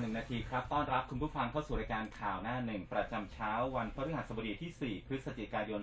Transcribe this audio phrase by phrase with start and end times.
[0.00, 5.80] หนึ่งนาทีครับ ต้อนรับคุณผู้ฟังเข้าสู่รายการข่าวหน้าหนึ่งประจำเช้าวันพฤหัสบดีที่ 4 พฤศจิกายน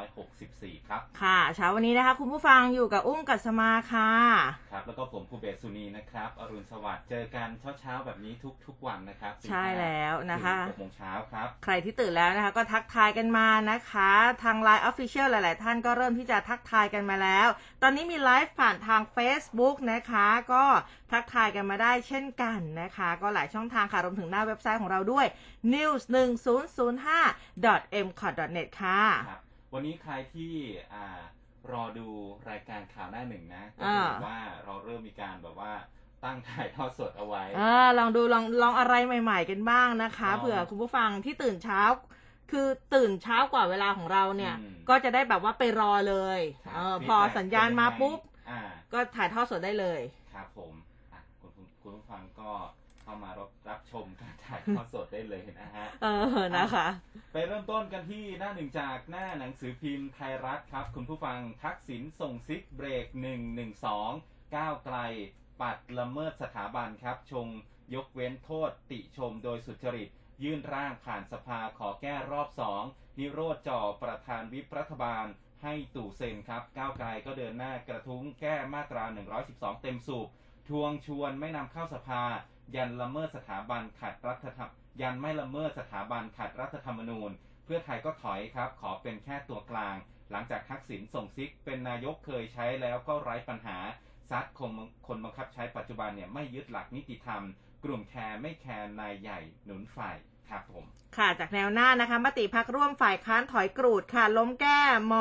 [0.00, 4.12] 2564 ครับ ค่ะ เช้าวันนี้นะคะ คุณผู้ฟังอยู่กับอุ้มกัสมาค่ะ
[4.72, 14.10] ครับ แล้วก็ผมภูเบศสุนีนะครับ อรุณสวัสดิ์เจอกันเช้าเช้าๆแบบนี้ทุกทุกวันนะครับ ใช่แล้วนะคะหกโมงเช้าครับ ใครที่ตื่นแล้วนะคะ ก็ทักทายกันมานะคะ
[14.42, 17.48] ทาง Line Official หลาย ๆ ท่านก็เริ่มที่จะทักทายกันมาแล้ว
[17.82, 20.64] ตอนนี้มีไลฟ์ผ่านทาง Facebook นะคะ ก็
[21.12, 25.26] ทักทายกันมาได้เช่นกันนะคะก็หลายช่องทางค่ะ รวมถึงหน้าเว็บไซต์ของเราด้วย
[25.74, 29.40] news 1 0 0 5 m c o t net ค่ะครับ
[29.74, 30.52] วันนี้ใครที่
[30.94, 31.20] อ่า
[31.72, 32.08] รอดู
[32.50, 35.72] รายการข่าวหน้าหนึ่งนะก็อ่าถือว่าเราเริ่มมีการแบบว่า
[36.24, 41.80] ตั้งถ่ายทอดสดเอาไว้เออลองดูลองลองอะไรใหม่ ๆ กันบ้างนะคะลองเผื่อคุณผู้ฟังที่ตื่นเช้า
[42.50, 48.60] คือตื่นเช้ากว่าเวลาของเราเนี่ยอืมก็จะได้แบบว่าไปรอเลยครับเออฟีดพอแบ็กสัญญาณมาปุ๊บเป็นยังไงอ่า
[48.92, 50.00] ก็ถ่ายทอดสดได้เลย
[50.34, 50.72] ครับผม
[51.12, 52.50] อะคุณผู้คุณผู้ฟังก็
[53.04, 56.06] เข้ามารับรับชมการถ่ายทอดสดได้เลยนะฮะเอ
[56.42, 56.86] อนะคะ
[57.32, 63.06] ไปเริ่มต้นกันที่หน้าหนึ่งจากหน้าหนังสือพิมพ์ไทยรัฐครับ คุณผู้ฟังทักษิณส่งซิกเบรก
[63.80, 64.96] 112ก้าวไกล
[65.60, 67.48] ปัดละเมิดสถาบันครับ ชง
[67.94, 70.08] ยกเว้นโทษติชมโดยสุจริต
[70.42, 72.82] ยื่นร่างผ่านสภาขอแก้รอบสอง
[73.18, 75.26] นิโรธจ่อประธานวิปรัฐบาล
[75.62, 79.04] ให้ตู่เซ็นครับ ก้าวไกลก็เดินหน้ากระทุ้งแก้มาตรา
[79.44, 80.28] 112 เต็มสูบ
[80.68, 82.22] ทวงชวนไม่นำเข้าสภา
[82.76, 84.70] ยันละเมิดสถาบันขัดรัฐธรรม
[85.00, 87.30] ยันไม่ละเมิดสถาบันขัดรัฐธรรมนูญ
[87.64, 89.94] เพื่อไทยก็ถอยครับ ขอเป็นแค่ตัวกลาง
[90.30, 93.76] หลังจากทักษิณส่งซิก เป็นนายกเคยใช้แล้วก็ไร้ปัญหา
[94.30, 94.70] ซัดคง
[95.06, 97.42] คนบังคับใช้ปัจจุบันเนี่ยไม่ยึดหลักนิติธรรม
[97.84, 100.16] กลุ่มแคร์ไม่แคร์นายใหญ่หนุนฝ่าย
[100.50, 100.84] ครับผม
[101.16, 104.80] ค่ะจากแนวหน้านะคะมติพักร่วมฝ่ายค้านถอยกรูดค่ะ ล้มแก้
[105.12, 105.14] ม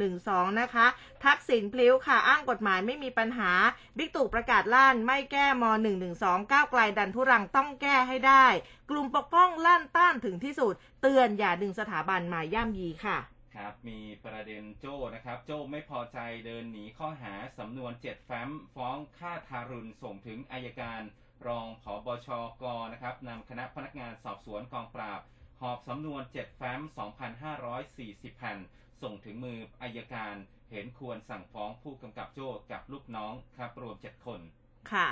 [0.00, 0.86] .112 นะคะ
[1.24, 3.52] ทักษิณพลิ้วค่ะ อ้างกฎหมายไม่มีปัญหา
[3.98, 5.64] บิ๊กตู่ประกาศลั่นไม่แก้ม
[6.08, 8.46] .112 ก้าวไกลดันทุรังต้องแก้ให้ได้
[8.90, 13.18] กลุ่มปกป้องลั่นต้านถึงที่สุด เตือนอย่าดึงสถาบันมาย่ำยีค่ะ
[13.56, 21.02] ครับมีประเด็นโจ้นะครับ โจ้ไม่พอใจเดินหนีข้อหาสำนวน7แฟ้ม ฟ้องฆ่าทารุณส่งถึงอายการ
[21.48, 22.28] รองผบช
[22.62, 25.20] กนะครับนำคณะพนักงานสอบสวนกองปราบ
[25.60, 26.80] หอบสำนวน 7 แฟ้ม
[27.58, 28.58] 2,540 แผ่น
[29.02, 30.34] ส่งถึงมืออายการ
[30.70, 34.40] เห็นควรสั่งฟ้องผู้กำกับโจ้กับลูกน้องครับรวม 7 คน
[34.92, 35.08] ค่ะ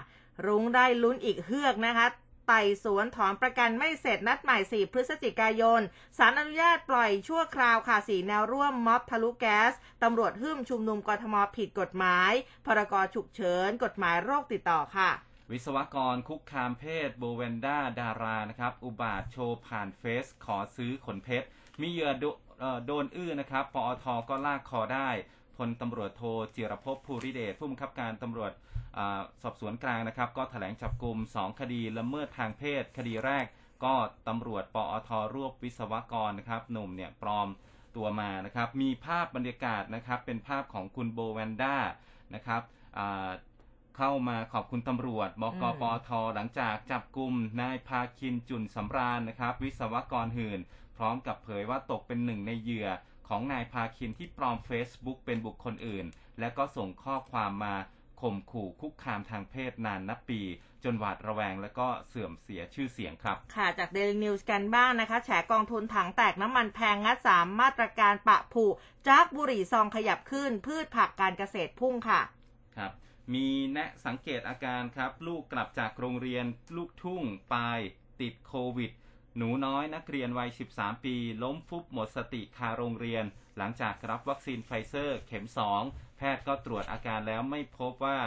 [0.47, 2.07] รุ้งได้ลุ้นอีกเฮือกนะคะ
[2.49, 5.81] ไต่สวนถอนประกันไม่เสร็จนัดใหม่ 4 พฤศจิกายน
[6.19, 12.33] สารอนุญาตปล่อยชั่วคราวค่ะสีแนวร่วมม็อบทะลุแก๊ส ตำรวจหึ่มชุมนุมกทมผิดกฎหมาย
[12.67, 15.11] พรกฉุกเฉิน กฎหมายโรคติดต่อค่ะ
[15.53, 21.47] วิศวกรคุกคามเพศโบเวนด้าดารานะครับ อุบาทโชว์ผ่านเฟซขอซื้อขนเพชร
[21.81, 22.11] มีเหยื่อ
[22.87, 25.09] โดนอื้อนะครับ ปอทก็ลากคอได้
[25.57, 26.23] พลตำรวจโท
[26.55, 28.53] จิรภพภูริเดชผู้บังคับการตำรวจ
[28.97, 28.99] อ
[29.43, 33.47] สอบสวนกลางนะครับ ก็แถลงจับกลุ่ม2 คดีละเมิดทางเพศ คดีแรก
[33.85, 33.95] ก็
[34.29, 37.49] ตำรวจปอทรวบวิศวกรนะครับหนุ่มเนี่ยปลอม
[37.97, 41.77] ตัวมานะครับ มีภาพบรรยากาศนะครับ เป็นภาพของคุณโบแวนด้า
[42.35, 42.63] นะครับ
[43.97, 50.61] เข้ามาขอบคุณตำรวจบกอืมปอทหลังจากจับกลุ่มนายพาคินจุนสำราญนะครับ วิศวกรหื่น
[50.97, 52.89] พร้อมกับเผยว่าตกเป็นหนึ่งในเหยื่อ
[53.29, 56.07] ของนายพาคินที่ปลอม Facebook เป็นบุคคลอื่น
[56.39, 57.77] และก็ส่งข้อความมา
[58.21, 60.41] ข่มขู่คุกคามทางเพศนานนับปี
[60.85, 68.65] จนหวาดระแวงและก็เสื่อมเสียชื่อเสียงครับ ค่ะจากเดลินิวส์กันบ้างนะคะ แฉกองทุนถังแตกน้ำมันแพงงัดสามมาตรการปะผู
[69.09, 72.21] จากบุหรี่ซองขยับขึ้นพืชผักการเกษตรพุ่งค่ะ
[72.77, 72.93] ครับ
[73.35, 76.45] มีแนะสังเกตอาการครับ ลูกกลับจากโรงเรียน
[76.77, 77.81] ลูกทุ่งปลาย
[78.21, 78.91] ติดโควิด
[79.37, 83.25] หนูน้อยนักเรียนวัย 13 ปี ล้มฟุบหมดสติคาโรงเรียน
[83.57, 85.47] หลังจากรับวัคซีนไฟเซอร์เข็ม
[85.83, 88.19] 2 แพทย์ก็ตรวจอาการแล้วไม่พบว่า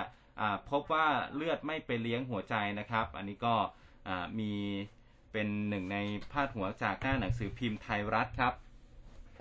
[0.69, 3.55] พบว่าเลือดไม่ไปเลี้ยงหัวใจนะครับ อันนี้ก็
[4.39, 4.53] มี
[5.31, 5.97] เป็นหนึ่งใน
[6.31, 8.53] พาดหัวจากหน้าหนังสือพิมพ์ไทยรัฐครับ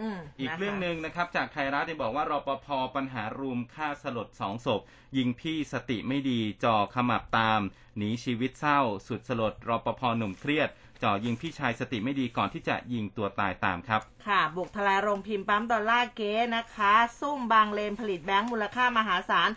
[0.00, 2.66] อืมอีกนะคะเรื่องหนึ่งนะครับ จากไทยรัฐได้บอกว่ารปภ
[2.96, 4.80] ปัญหารุมฆ่าสลดสองศพ
[5.16, 7.60] ยิงพี่สติไม่ดีจ่อขมับตาม
[7.96, 10.68] หนีชีวิตเศร้า สุดสลดรปภหนุ่มเครียด
[11.02, 19.50] จ่อยิงพี่ชายสติไม่ดีก่อนที่จะยิงตัวตายตามครับ ค่ะ บุกทลายโรงพิมพ์ปั๊มดอลลาร์เก๊นะคะ ซุ่มบางเลนผลิตแบงค์มูลค่ามหาศาล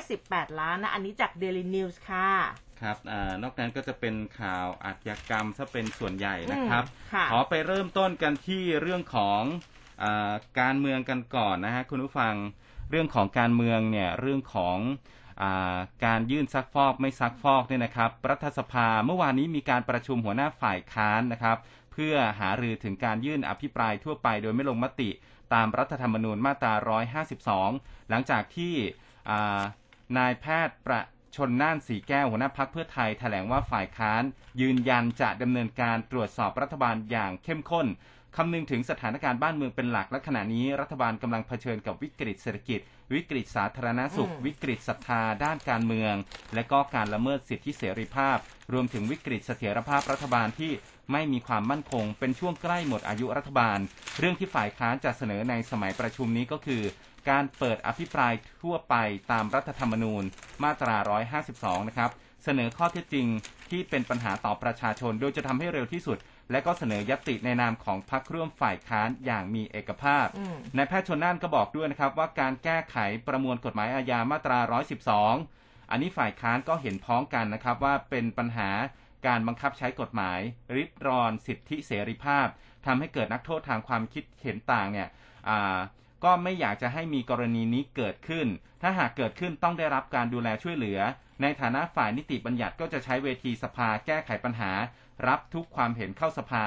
[0.00, 2.30] 118 ล้านนะ อันนี้จากเดลินิวส์ค่ะ
[2.80, 9.71] ครับอานอกนั้นก็จะเป็นข่าวอาชญากรรมซะเป็นส่วนใหญ่นะครับอืมค่ะขอไปเริ่มต้นกันที่เรื่องของอา
[10.60, 12.34] การเมืองกันก่อนนะฮะคุณผู้ฟัง
[12.90, 14.78] เรื่องของการเมืองเนี่ยเรื่องของ
[16.06, 21.56] การยื่นซักฟอกไม่ซักฟอกเนี่ยนะครับ รัฐสภาเมื่อวานนี้มีการประชุมหัวหน้าฝ่ายค้านนะครับ
[21.92, 25.10] เพื่อหารือถึงการยื่นอภิปรายทั่วไปโดยไม่ลงมติ
[25.54, 26.74] ตามรัฐธรรมนูญมาตรา
[27.42, 28.74] 152 หลังจากที่
[30.18, 31.00] นายแพทย์ประ
[31.36, 34.22] ชนน่านสีแก้วหัวหน้าพักเพื่อไทยแถลงว่าฝ่ายค้าน
[34.60, 37.86] ยืนยันจะดำเนินการตรวจสอบรัฐบาลอย่างเข้มข้น
[38.36, 42.80] คำนึงถึงสถานการณ์บ้านเมืองเป็นหลักและขณะนี้รัฐบาลกำลังเผชิญกับวิกฤตเศรษฐกิจ
[43.14, 46.14] วิกฤตสาธารณสุข วิกฤตศรัทธาด้านการเมือง
[46.54, 48.36] และก็การละเมิดสิทธิเสรีภาพ
[48.72, 50.72] รวมถึงวิกฤตเสถียรภาพรัฐบาลที่
[51.12, 53.78] ไม่มีความมั่นคง เป็นช่วงใกล้หมดอายุรัฐบาล
[54.18, 56.82] เรื่องที่ฝ่ายค้านจะเสนอในสมัยประชุมนี้ก็คือ
[57.30, 58.32] การเปิดอภิปราย
[58.62, 58.94] ทั่วไป
[59.32, 60.24] ตามรัฐธรรมนูญ
[60.62, 60.96] มาตรา
[61.42, 62.10] 152 นะครับ
[62.44, 63.26] เสนอข้อเท็จจริง
[63.70, 66.18] ที่เป็นปัญหาต่อประชาชน โดยจะทำให้เร็วที่สุด
[66.52, 70.26] และก็เสนอยติในนามของพรรคร่วมฝ่ายค้านอย่างมีเอกภาพ
[70.76, 72.96] นายแพทย์ชนน่านก็บอกด้วยนะครับว่าการแก้ไข
[73.26, 74.58] ประมวลกฎหมายอาญามาตรา
[75.24, 78.70] 112 อันนี้ฝ่ายค้านก็เห็นพ้องกันนะครับว่าเป็นปัญหา
[79.26, 80.40] การบังคับใช้กฎหมาย
[80.74, 82.46] ริดรอนสิทธิเสรีภาพ
[82.86, 85.08] ทำให้เกิดนักโทษทางความคิดเห็นต่างเนี่ย
[86.24, 88.46] ก็ไม่อยากจะให้มีกรณีนี้เกิดขึ้น
[88.82, 91.00] ถ้าหากเกิดขึ้นต้องได้รับการดูแลช่วยเหลือ
[91.42, 94.72] ในฐานะฝ่ายนิติบัญญัติก็จะใช้เวทีสภาแก้ไขปัญหา
[95.26, 96.66] รับทุกความเห็นเข้าสภา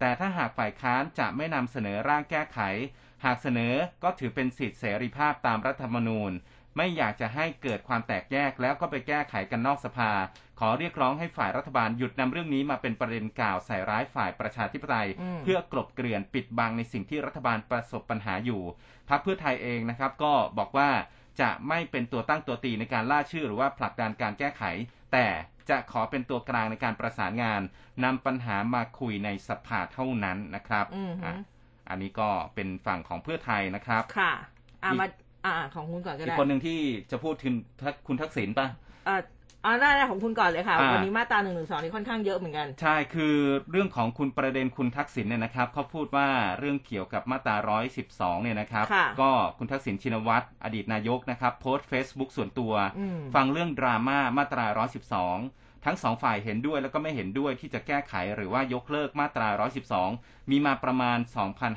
[0.00, 2.60] แต่ถ้าหากฝ่ายค้านจะไม่นำเสนอร่างแก้ไข
[3.24, 6.32] หากเสนอก็ถือเป็นสิทธิเสรีภาพตามรัฐธรรมนูญ
[6.76, 10.10] ไม่อยากจะให้เกิดความแตกแยกแล้วก็ไปแก้ไขกันนอกสภา
[10.60, 15.08] ขอเรียกร้องให้ฝ่ายรัฐบาลหยุดนำเรื่องนี้มาเป็นประเด็นกล่าวใส่ร้ายฝ่ายประชาธิปไตย
[15.42, 18.62] เพื่อกลบเกลื่อนปิดบังในสิ่งที่รัฐบาลประสบปัญหาอยู่
[19.08, 20.90] พรรคเพื่อไทยเองนะครับ ก็บอกว่า
[21.40, 24.62] จะไม่เป็นตัวตั้งตัวตีในการล่าชื่อหรือว่าผลักดันการแก้ไข
[25.12, 25.26] แต่
[25.70, 27.60] จะขอเป็นตัวกลางในการประสานงาน
[28.04, 31.26] นำปัญหามาคุยในสภาเท่านั้นนะครับอ
[31.88, 34.32] อันนี้ก็เป็นฝั่งของเพื่อไทยนะครับ ค่ะ
[34.82, 35.06] อ่ามา
[35.46, 36.80] อ่าของคุณก่อนก็ได้อีกคนหนึ่งที่
[37.10, 37.54] จะพูดถึง
[38.06, 38.66] คุณทักษิณป่ะ
[39.66, 43.36] อ่าอ๋อได้ของคุณก่อนเลยค่ะ วันนี้มาตราหนึ่งหนึ่งสองนี่ค่อนข้างเยอะเหมือนกัน ใช่ คือ
[43.70, 46.28] เรื่องของคุณประเด็นคุณทักษิณเนี่ยนะครับเขาพูดว่า
[46.58, 48.86] เรื่องเกี่ยวกับมาตราร้อยสิบสองเนี่ยนะครับ
[49.20, 52.72] ก็คุณทักษิณชินวัตรอดีตนายกนะครับ โพสต์เฟซบุ๊กส่วนตัว
[53.34, 55.38] ฟังเรื่องดราม่ามาตราร้อยสิบสอง
[55.84, 59.48] ทั้งสองฝ่ายเห็นด้วยแล้วก็ไม่เห็นด้วยที่จะแก้ไขหรือว่ายกเลิกมาตรา
[60.00, 61.18] 112 มีมาประมาณ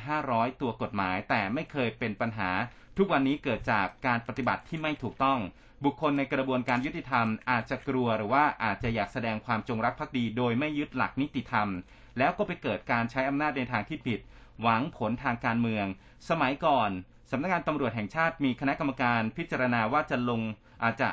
[0.02, 2.52] 2,500 ตัวกฎหมาย แต่ไม่เคยเป็นปัญหา
[3.02, 5.40] ทุกวันนี้เกิดจากการปฏิบัติที่ไม่ถูกต้อง
[5.86, 11.68] บุคคลในกระบวนการยุติธรรมอาจจะกลัวหรือว่าอาจจะอยากแสดงความจงรักภักดี โดยไม่ยึดหลักนิติธรรม
[12.18, 14.20] แล้วก็ไปเกิดการใช้อำนาจในทางที่ผิด
[14.62, 15.86] หวังผลทางการเมือง
[16.30, 16.90] สมัยก่อน
[17.32, 20.42] สำนักงานตำรวจแห่งชาติมีคณะกรรมการพิจารณาว่าจะลง
[20.84, 21.10] อาจจะ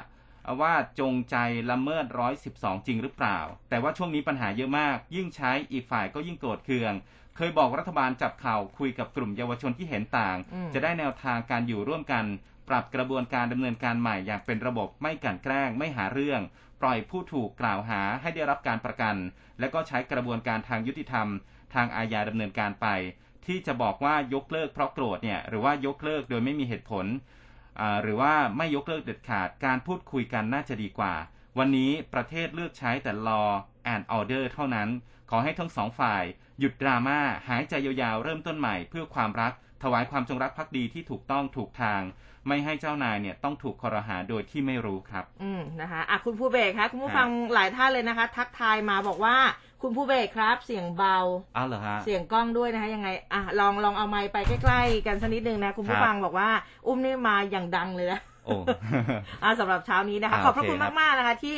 [0.60, 1.36] ว่าจงใจ
[1.70, 3.38] ละเมิดร้อยสิบสองจริงหรือเปล่า
[3.68, 6.92] แต่ว่าช่วงนี้ปัญหาเยอะมาก ยิ่งใช้อีกฝ่ายก็ยิ่งโกรธเคือง
[7.36, 10.36] เคยบอกรัฐบาลจับเข่าคุยกับกลุ่มเยาวชนที่เห็นต่าง
[10.74, 12.24] จะได้แนวทางการอยู่ร่วมกัน
[12.68, 16.40] ปรับกระบวนการดำเนินการใหม่อย่างเป็นระบบไม่กันแกล้งไม่หาเรื่อง
[16.80, 19.16] ปล่อยผู้ถูกกล่าวหาให้ได้รับการประกัน
[19.58, 21.28] และก็ใช้กระบวนการทางยุติธรรม
[21.74, 22.86] ทางอาญาดำเนินการไป
[23.46, 27.06] ที่จะบอกว่ายกเลิกเพราะโกรธเนี่ยหรือว่ายกเลิกโดยไม่มีเหตุผล
[28.02, 31.14] หรือว่าไม่ยกเลิกเด็ดขาดการพูดคุยกันน่าจะดีกว่า
[31.58, 33.50] วันนี้ประเทศเลือกใช้แต่ law
[33.92, 34.88] and order เท่านั้น
[35.30, 36.24] ขอให้ทั้งสองฝ่าย
[36.60, 37.18] หยุดดราม่า
[37.48, 42.02] หายใจยาวๆเริ่มต้นใหม่เพื่อความรัก ถวายความจงรักภักดีที่ถูกต้องถูกทาง
[42.48, 49.36] ไม่ให้เจ้านายเนี่ยต้องถูกคอรหาโดยที่ไม่รู้ครับ อืมนะคะอะคุณผู้เบกคะคุณผู้ฟังหลายท่านเลยนะคะ ทักทายมาบอกว่า
[49.82, 51.16] คุณผู้เบกครับ เสียงเบา
[51.56, 56.50] อ้าวเหรอฮะเสียงกล้องด้วยนะคะยังไงอะลองลองเอาไมค์ไปใกล้ๆ กันสักนิดนึงนะคุณผู้ฟังบอกว่า
[56.86, 58.56] อุ้มนี่มาอย่างดังเลยนะ โอ้
[59.60, 61.56] สำหรับเช้านี้นะคะ ขอบพระคุณมากๆนะคะ ที่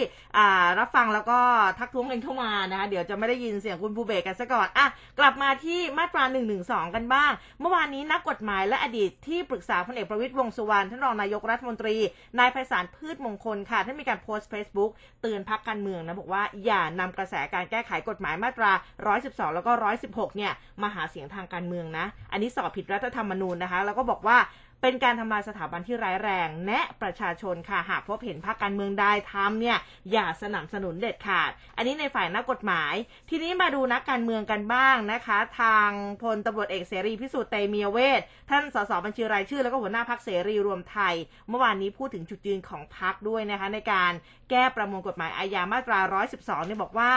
[0.78, 1.38] รับฟังแล้วก็
[1.78, 4.86] ทักท้วงกันเข้ามานะคะ เดี๋ยวจะไม่ได้ยินเสียงคุณภูเบกกันซะก่อนอะ
[5.18, 6.56] กลับมาที่มาตรา1นึ
[6.94, 11.96] กันบ้าง เมื่อวานนี้นักกฎหมายและอดีตที่ปรึกษาพลเอกประวิตร วงษ์สุวรรณท่านรองนายกรัฐมนตรี
[12.38, 14.90] นายไพศาลพืชมงคลค่ะท่านมีการโพสต์เฟซบุ๊ก
[15.22, 18.72] เตือนพักการเมืองนะบอกว่าอย่านำกระแสการแก้ไขกฎหมายมาตรา
[19.14, 19.72] 112 แล้วก็
[20.04, 20.52] 116 เนี่ย
[20.82, 24.38] มาหาเสียงทางการเมืองนะ อันนี้ส่อผิดรัฐธรรมนูญนะคะ แล้วก็บอกว่า
[24.82, 29.78] เป็นการทำลายสถาบันที่ร้ายแรง แนะประชาชนค่ะหากพบเห็นพรรคการเมืองใดทำเนี่ย
[30.12, 32.94] อย่าสนับสนุนเด็ดขาด อันนี้ในฝ่ายนักกฎหมาย
[33.30, 35.90] ทีนี้มาดูนักการเมืองกันบ้างนะคะ ทาง
[36.22, 38.20] พลตำรวจเอกเสรีพิสุทธิ์เตมียเวท
[38.50, 41.14] ท่านสสบัญชีรายชื่อ แล้วก็หัวหน้าพักเสรีรวมไทย
[41.48, 44.12] เมื่อวานนี้พูดถึงจุดยืนของพักด้วยนะคะ ในการ
[44.50, 46.00] แก้ประมวลกฎหมายอาญามาตรา
[46.32, 47.12] 112เนี่ยบอกว่า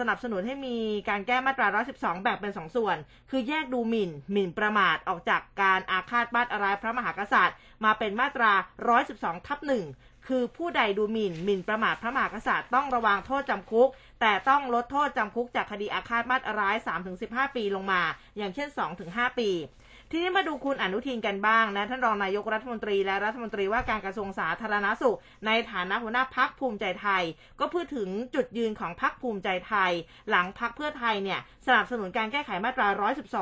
[0.00, 0.76] สนับสนุนให้มี
[1.08, 2.96] การแก้มาตรา 112 แบ่งเป็น 2 ส่วน
[3.30, 8.52] คือแยกดูหมิ่น หมิ่นประมาทออกจากการอาฆาตบานอะไรพระมหากษัตริย์ มาเป็นมาตรา
[9.00, 9.84] 112 ทับหนึ่ง
[10.28, 13.88] คือผู้ใดดูหมิ่นหมิ่นประมาทพระมหากษัตริย์ต้องระวังโทษจำคุก
[14.20, 16.76] แต่ต้องลดโทษจำคุกจากคดีอาฆาตมาตร้าย
[17.16, 18.02] 3-15 ปีลงมา
[18.36, 18.68] อย่างเช่น
[19.04, 19.50] 2-5 ปี
[20.14, 27.22] ทีนี้มาดูคุณอนุทินกันบ้างนะท่านรองนายกรัฐมนตรีและรัฐมนตรีว่าการกระทรวงสาธารณสุข ในฐานะหัวหน้าพักภูมิใจไทย
[27.60, 29.92] ก็พูดถึงจุดยืนของพักภูมิใจไทย
[30.30, 32.88] หลังพักเพื่อไทยเนี่ยสนับสนุนการแก้ไขมาตรา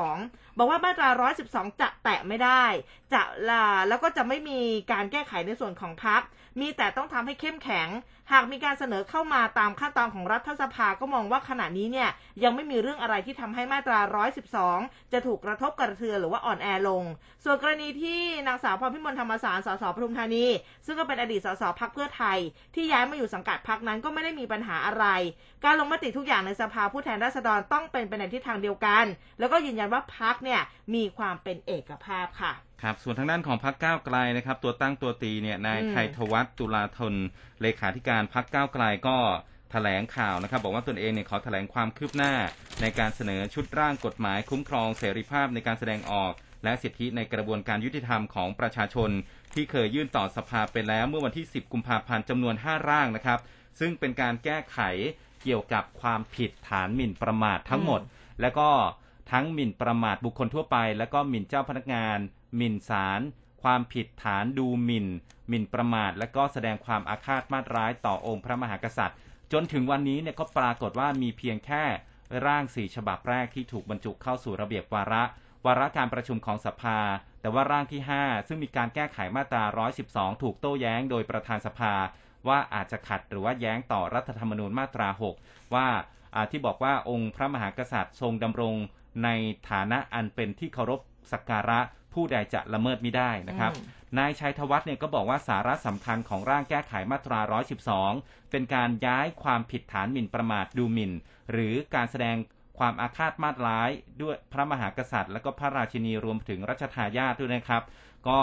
[0.01, 1.09] 112 บอกว่ามาตรา
[1.45, 2.63] 112 จะแตะไม่ได้
[3.13, 4.59] จะลาแล้วก็จะไม่มี
[4.91, 6.21] การแก้ไขในส่วนของพัก
[6.59, 7.87] มีแต่ต้องทำให้เข้มแข็ง
[8.31, 12.09] หากมีการเสนอเข้ามาตามขั้นตอนของรัฐสภาก็มองว่าขณะนี้เนี่ย
[12.43, 13.99] ยังไม่มีเรื่องอะไรที่ทำให้มาตรา
[14.57, 17.03] 112 จะถูกกระทบกระเทือนหรือว่าอ่อนแอลง
[17.43, 20.45] ส่วนกรณีที่นางสาวพรพิมลธรรมสารสสปทุมธานี
[20.85, 22.37] ซึ่งก็เป็นอดีตสสพักเพื่อไทย
[22.75, 25.05] ที่ย้ายมาอยู่สังกัดพักนั้นก็ไม่ได้มีปัญหาอะไร
[25.63, 29.05] การลงมติทุกอย่างในสภาผู้แทนราษฎรต้องเป็นไปในทิศทางเดียวกัน
[29.39, 30.61] แล้วก็ยืนยันว่าพักเนี่ย
[30.93, 37.13] มีความเป็นเอกภาพค่ะ ครับส่วนทางด้านของพักก้าวไกลนะครับ ตัวตั้งตัวตีเนี่ยนายไทยธวัฒน์ตุลาธน
[37.61, 39.17] เลขาธิการพักก้าวไกลก็
[39.71, 42.33] แถลงข่าวนะครับ บอกว่าตนเองเนี่ยขอแถลงความคืบหน้า
[42.81, 46.33] ในการเสนอชุดร่างกฎหมายคุ้มครองเสรีภาพในการแสดงออก
[46.63, 49.09] และสิทธิในกระบวนการยุติธรรมของประชาชน
[49.53, 53.39] ที่เคยยื่นต่อสภาไปแล้ว เมื่อวันที่ 10 กุมภาพันธ์จำนวน 5 ร่างนะครับ
[53.79, 54.79] ซึ่งเป็นการแก้ไข
[55.43, 58.01] เกี่ยวกับความผิดฐานหมิ่นประมาททั้งหมด
[58.41, 58.69] แล้วก็
[59.31, 62.19] ทั้งหมิ่นประมาทบุคคลทั่วไป แล้วก็หมิ่นเจ้าพนักงาน
[62.55, 63.21] หมิ่นศาล
[63.63, 65.07] ความผิดฐานดูหมิ่น
[65.47, 69.17] หมิ่นประมาท และก็แสดงความอาฆาตมาตร้ายต่อองค์พระมหากษัตริย์
[69.51, 71.83] จนถึงวันนี้เนี่ยก็ปรากฏว่ามีเพียงแค่
[72.45, 75.23] ร่างสี่ฉบับแรกที่ถูกบรรจุเข้าสู่ระเบียบวาระ
[75.65, 76.99] วาระการประชุมของสภา
[77.41, 79.63] แต่ว่าร่างที่ 5 ซึ่งมีการแก้ไขมาตรา
[80.03, 81.93] 112 ถูกโต้แย้งโดยประธานสภา
[82.47, 85.07] ว่าอาจจะขัดหรือว่าแย้งต่อรัฐธรรมนูญมาตรา
[85.41, 85.87] 6 ว่า
[86.35, 88.75] อ่าที่บอกว่าองค์พระมหากษัตริย์ทรงดำรง
[89.23, 89.29] ใน
[89.69, 90.99] ฐานะอันเป็นที่เคารพ
[91.31, 91.79] สักการะ
[92.13, 97.39] ผู้ใดจะละเมิดไม่ได้นะครับอืมนายชัยธวัฒน์เนี่ยก็บอกว่าสาระสำคัญของร่างแก้ไขมาตรา
[97.99, 101.11] 112 เป็นการย้ายความผิดฐานหมิ่นประมาทดูหมิ่น
[101.51, 102.35] หรือการแสดง
[102.79, 103.89] ความอาฆาตมาตร้าย
[104.21, 107.83] ด้วยพระมหากษัตริย์ และก็พระราชินีรวมถึงรัชทายาทด้วยนะครับ
[108.27, 108.39] ก็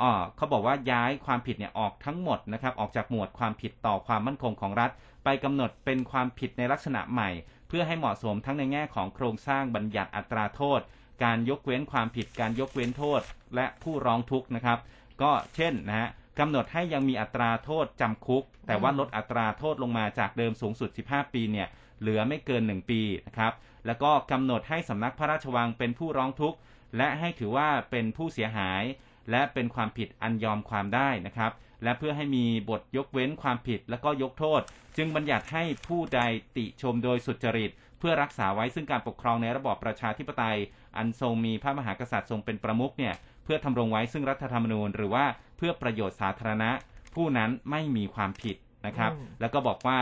[0.00, 4.90] อ่อเขาบอกว่าย้ายความผิดเนี่ยออกทั้งหมดนะครับออกจากหมวดความผิดต่อความมั่นคงของรัฐ
[5.24, 7.30] ไปกำหนดเป็นความผิดในลักษณะใหม่
[7.68, 10.80] เพื่อให้เหมาะสมทั้งในแง่ของโครงสร้างบัญญัติอัตราโทษ
[11.24, 13.20] การยกเว้นความผิดการยกเว้นโทษ
[13.56, 14.78] และผู้ร้องทุกข์นะครับ
[15.22, 16.08] ก็เช่นนะฮะ
[16.38, 21.68] กำหนดให้ยังมีอัตราโทษจำคุก แต่ว่าลดอัตราโทษลงมาจากเดิมสูงสุด 15 ปีเนี่ย
[22.00, 23.52] เหลือไม่เกิน 1 ปีนะครับ
[23.86, 26.58] แล้วก็กำหนดให้สำนักพระราชวังเป็นผู้ร้องทุกข์
[26.96, 28.82] และให้ถือว่าเป็นผู้เสียหาย
[29.30, 34.60] และเป็นความผิดอันยอมความได้นะครับ และเพื่อให้มีบทยกเว้นความผิดและก็ยกโทษ
[34.96, 36.20] จึงบัญญัติให้ผู้ใด
[36.56, 40.58] ติชมโดยสุจริต เพื่อรักษาไว้ซึ่งการปกครองในระบอบประชาธิปไตย
[40.98, 45.24] อันทรงมีพระมหากษัตริย์ทรงเป็นประมุขเนี่ยเพื่อทำรงไว้ซึ่งรัฐธรรมนูญ หรือว่า
[45.56, 46.70] เพื่อประโยชน์สาธารณะ
[47.14, 50.00] ผู้นั้นไม่มีความผิดนะครับอืมแล้วก็บอกว่า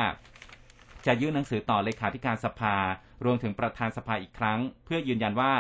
[1.07, 2.77] จะยื่นหนังสือต่อเลขาธิการสภา
[3.25, 5.55] รวมถึงประธานสภาอีกครั้ง เพื่อยืนยันว่า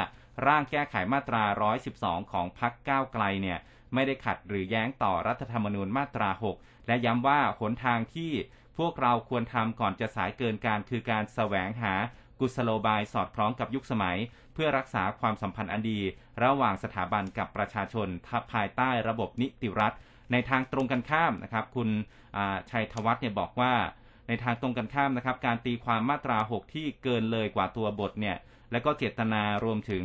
[0.46, 1.42] ร่างแก้ไขมาตรา
[1.88, 3.58] 112 ของพรรคก้าวไกลเนี่ย
[3.94, 8.32] ไม่ได้ขัดหรือแย้งต่อรัฐธรรมนูญมาตรา 6 และย้ำว่าหนทางที่
[8.78, 11.94] พวกเราควรทำก่อนจะสายเกินการคือการแสวงหา
[12.40, 14.18] กุศโลบายสอดคล้องกับยุคสมัย
[14.54, 16.00] เพื่อรักษาความสัมพันธ์อันดี
[16.44, 19.92] ระหว่างสถาบันกับประชาชนทับภายใต้ระบบนิติรัฐ
[20.32, 21.88] ในทางตรงกันข้ามนะครับ คุณ
[22.70, 23.74] ชัยธวัฒน์เนี่ยบอกว่า
[24.28, 28.36] ในทางตรงกันข้ามนะครับ การตีความมาตรา 6 ที่เกินเลยกว่าตัวบทเนี่ย
[28.72, 30.04] และก็เจตนารวมถึง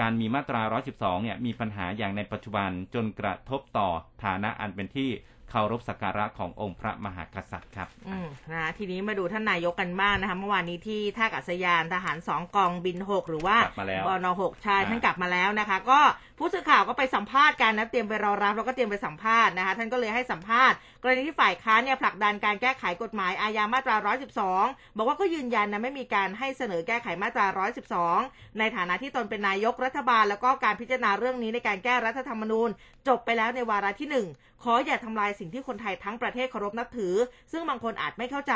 [0.00, 3.88] การมีมาตรา 112 เนี่ยมีปัญหาอย่างในปัจจุบันจนกระทบต่อ
[4.24, 5.10] ฐานะอันเป็นที่
[5.50, 16.00] เคารพสักการะขององค์พระมหากษัตริย์ครับอืมนะทีนี้มาดูท่านนายกกันบ้างนะคะเมื่อวานนี้ที่ท่าอากาศยานทหารสองกองบินหกหรือว่ากลับมาแล้วบนหกใช่อ่าท่านกลับมาแล้วนะคะ ก็
[16.38, 23.96] ผู้สื่อข่าวก็ไปสัมภาษณ์กันนะเตรียมไปรอรับแล้วก็เตรียมไปสัมภาษณ์นะคะท่านก็เลยให้สัมภาษณ์กรณีที่ฝ่ายค้านเนี่ยผลักดันการแก้ไขกฎหมายอาญามาตรา
[24.46, 27.46] 112 บอกว่าก็ยืนยันนะไม่มีการให้เสนอแก้ไขมาตรา
[28.02, 32.70] 112 ในฐานะที่ตนเป็นนายกรัฐบาล แล้วก็การพิจารณาเรื่องนี้ในการแก้รัฐธรรมนูญ
[33.08, 34.26] จบไปแล้วในวาระที่หนึ่ง
[34.62, 37.14] ขออย่าทำลายสิ่งที่คนไทยทั้งประเทศเคารพนับถือ
[37.52, 38.54] ซึ่งบางคนอาจไม่เข้าใจ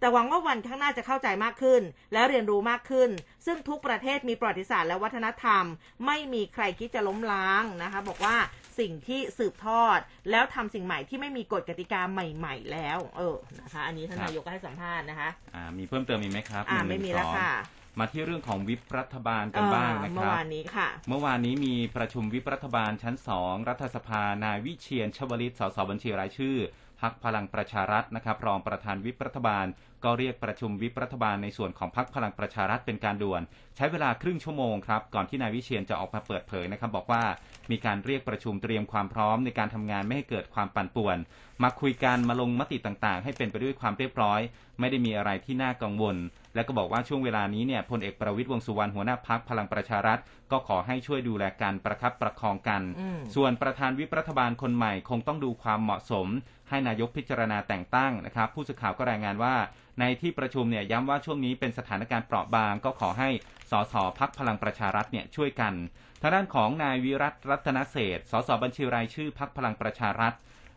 [0.00, 3.10] แต่หวังว่าวันข้างหน้าจะเข้าใจมากขึ้น และเรียนรู้มากขึ้น
[3.46, 5.64] ซึ่งทุกประเทศมีประวัติศาสตร์และวัฒนธรรม
[6.06, 8.36] ไม่มีใครคิดจะล้มล้างนะคะ บอกว่า
[8.78, 9.98] สิ่งที่สืบทอด
[10.30, 17.52] แล้วทำสิ่งใหม่ที่ไม่มีกฎกติกาใหม่ ๆ แล้ว เออนะคะ อันนี้ท่านครับนายกก็ให้สัมภาษณ์นะคะ อ่ามีเพิ่มเติมอีกไหมครับอ่าหนึ่งไม่มีหนึ่งแล้วสองค่ะ
[17.98, 26.56] มาที่เรื่องของวิปรัฐบาลกันเอ่อบ้างนะคเมื่อรับวานนี้ค่ะ เมื่อวานนี้มีประชุมวิปรัฐบาลชั้นสองรัฐสภานายวิเชียนชวลิตสสบัญชีรายชื่อ
[27.00, 29.66] พักพลังประชารัฐนะครับรองประธานวิปรัฐบาล
[30.04, 33.42] ก็เรียกประชุมวิปรัฐบาลในส่วนของพักพลังประชารัฐเป็นการด่วน
[33.76, 37.22] ใช้เวลาครึ่งชั่วโมงครับก่อนที่นายวิเชียนจะออกมาเปิดเผยนะครับบอกว่า
[37.70, 41.16] มีการเรียกประชุมเตรียมความพร้อมในการทำงานไม่ให้เกิดความปั่นป่วน
[41.62, 44.40] มาคุยกันมาลงมติต่างๆ ให้เป็นไปด้วยความเรียบร้อย
[44.80, 46.16] ไม่ได้มีอะไรที่น่ากังวล
[46.54, 50.18] และก็บอกว่าช่วงเวลานี้เนี่ยพลเอกประวิตยวงสุวรรณหัวหน้าพักพลังประชารัฐ
[50.52, 56.26] ก็ขอให้ช่วยดูแลกันประคับประคองกันอืมส่วนประธานวิปรัฐบาลคนใหม่คงต้องดูความเหมาะสม
[56.68, 59.54] ให้นายกพิจารณาแต่งตั้งนะครับ ผู้สื่อข่าวก็รายงานว่า
[60.00, 63.30] ในที่ประชุมเนี่ยย้ำว่าช่วงนี้เป็นสถานการณ์เปราะบาง ก็ขอให้
[63.70, 65.74] สสพักพลังประชารัฐเนี่ยช่วยกัน
[66.22, 70.32] ทางด้านของนายวิรัตรัตนเศรษฐ์สสบัญชีรายชื่อพักพลังประชารัฐ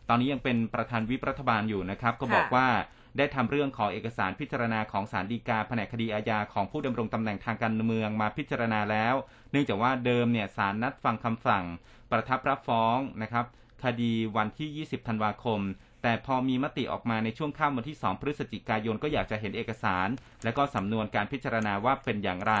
[0.08, 2.68] ตอนนี้ยังเป็นประธานวิปรัฐบาลอยู่นะครับ ก็บอกค่ะว่า
[3.16, 9.14] ได้ทำเรื่องขอเอกสารพิจารณาของศาลฎีกาแผนกคดีอาญาของผู้ดำรงตำแหน่งทางการเมืองมาพิจารณาแล้ว
[9.50, 11.64] เนื่องจากว่าเดิมเนี่ยศาลนัดฟังคำสั่ง
[12.10, 13.46] ประทับรับฟ้องนะครับ
[13.84, 15.60] คดีวันที่ 20 ธันวาคม
[16.02, 20.08] แต่พอมีมติออกมาในช่วงค่ำวันที่ 2 พฤศจิกายนก็อยากจะเห็นเอกสาร
[20.44, 22.54] และก็สำนวนการพิจารณาว่าเป็นอย่างไร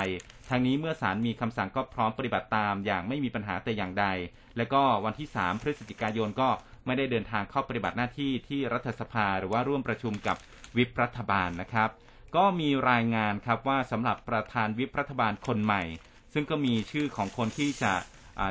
[0.48, 4.06] ทางนี้เมื่อศาลมีคำสั่งก็พร้อมปฏิบัติตามอย่างไม่มีปัญหาแต่อย่างใด
[4.56, 6.48] และก็วันที่ 3 พฤศจิกายนก็
[6.86, 10.36] ไม่ได้เดินทางเข้าปฏิบัติหน้าที่ที่รัฐสภาหรือว่าร่วมประชุมกับ
[10.76, 11.90] วิปรัฐบาลนะครับ
[12.36, 15.82] ก็มีรายงานครับว่าสำหรับประธานวิปรัฐบาลคนใหม่
[16.32, 17.92] ซึ่งก็มีชื่อของคนที่จะ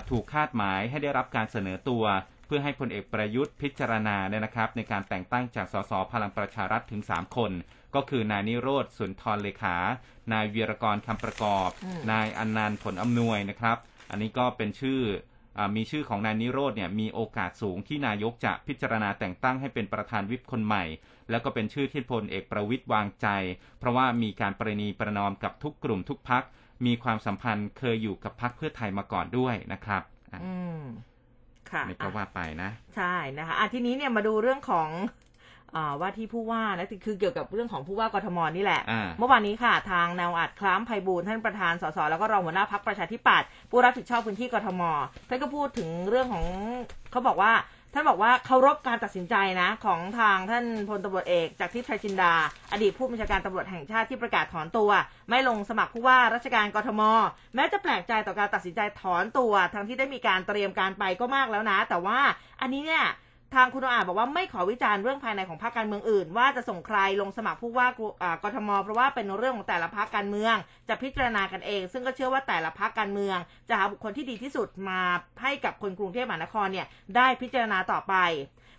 [0.10, 2.04] ถูกคาดหมายให้ได้รับการเสนอตัว
[2.46, 7.52] เพื่อให้พลเอกประยุทธ์พิจารณาเนี่ยนะครับ ในการแต่งตั้งจากสสพลังประชารัฐถึง 3 คน
[7.96, 9.76] ก็คือนายนิโรธสุนทรเลขา
[10.34, 13.78] นายเวีรกรคำประกอบอนายอนันต์ผลอำนวยนะครับ
[14.10, 15.02] อันนี้ก็เป็นชื่อ
[15.76, 20.84] มีชื่อของนายนิโรธเนี่ยมีโอกาสสูงที่นายกจะพิจารณาแต่งตั้งให้เป็นประธานวิปคนใหม่
[21.30, 23.28] แล้วก็เป็นชื่อที่พลเอกประวิตยวางใจ
[23.80, 26.44] เพราะว่ามีการประนีประนอมกับทุกกลุ่มทุกพัก
[26.86, 30.82] มีความสัมพันธ์เคยอยู่กับพักเพื่อไทยมาก่อนด้วยนะครับอะอืม
[31.72, 35.12] ค่ะนี่ก็ว่าไปนะ ใช่นะคะอะทีนี้เนี่ยมาดูเรื่องของอ่า
[36.00, 44.82] ว่าที่ผู้ว่านะคือเกี่ยวกับเรื่องของผู้ว่ากทมนี่แหละอ่าเมื่อวานนี้ค่ะ ทางแนวอัดคล้ามไพบูลย์ท่านประธานสสแล้วก็รองหัวหน้าพักประชาธิปัตย์ผู้รับผิดชอบพื้นที่กทม
[45.30, 46.46] ท่านก็พูดถึงเรื่องของ
[47.12, 47.54] เขาบอกว่า
[47.94, 52.34] ท่านบอกว่าเคารพการตัดสินใจนะ ของทางท่านพลตำรวจเอกจากทิพย์ชัยจินดา
[52.72, 54.90] อดีตผู้บัญชาการตำรวจแห่งชาติที่ประกาศถอนตัว
[55.30, 57.02] ไม่ลงสมัครผู้ว่าราชการกทม
[57.56, 62.20] แม้จะแปลกใจต่อการตัดสินใจถอนตัว ทั้งที่ได้มีการเตรียมการไปก็มากแล้วนะ แต่ว่า
[62.62, 63.04] อันนี้เนี่ย
[63.56, 70.56] ทางคุณอาจบอกว่าไม่ขอวิจารณ์เรื่องภายในของพรรคการเมืองอื่น ว่าจะส่งใครลงสมัครผู้ว่ากรุอ่ากทม เพราะว่าเป็นเรื่องของแต่ละพรรคการเมือง
[70.90, 73.38] จะพิจารณากันเอง ซึ่งก็เชื่อว่าแต่ละพรรคการเมือง
[73.70, 75.02] จะหาบุคคลที่ดีที่สุดมา
[75.42, 78.16] ให้กับคนกรุงเทพมหานครเนี่ยได้พิจารณาต่อไป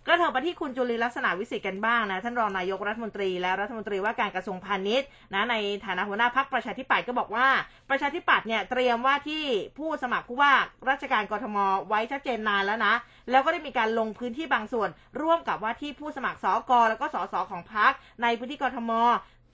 [0.07, 7.47] ก็เถอะไปที่คุณจุลินลักษณะวิสิทธิ์กันบ้างนะท่านรองนายกรัฐมนตรีและรัฐมนตรีว่าการกระทรวงพาณิชย์นะในฐานะหัวหน้าพักประชาธิปัตย์ก็บอกว่า
[7.89, 9.43] ประชาธิปัตย์เนี่ยเตรียมว่าที่
[9.77, 10.53] ผู้สมัครผู้ว่า
[10.89, 12.93] ราชการกรทมไว้ชัดเจนนานแล้วนะ
[13.31, 14.89] แล้วก็ได้มีการลงพื้นที่บางส่วน
[15.21, 18.91] ร่วมกับว่าที่ผู้สมัครสอกแล้วก็สสของพักในพื้นที่กรทม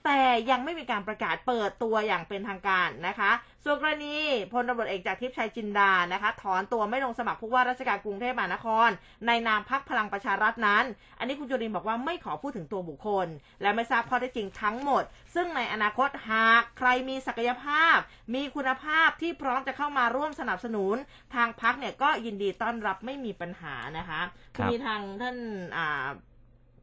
[0.04, 3.30] แต่ยังไม่มีการประกาศเปิดตัวอย่างเป็นทางการนะคะ
[3.64, 4.16] ส่วนกรณี
[4.52, 8.88] พลตำรวจเอกจากทิพย์ชัยจินดานะคะ ถอนตัวไม่ลงสมัครผู้ว่าราชการกรุงเทพมหานคร
[9.26, 10.84] ในนามพักพลังประชารัฐนั้น
[11.18, 13.26] อันนี้คุณจุรินทร์บอกว่าไม่ขอพูดถึงตัวบุคคล
[13.62, 15.02] และไม่ทราบข้อเท็จจริงทั้งหมด
[15.34, 17.96] ซึ่งในอนาคตหากใครมีศักยภาพ
[18.34, 20.96] มีคุณภาพที่พร้อมจะเข้ามาร่วมสนับสนุน
[21.34, 24.20] ทางพักเนี่ยก็ยินดีต้อนรับไม่มีปัญหานะคะ
[24.56, 25.36] ครับมีทางท่าน
[25.76, 26.08] อ่า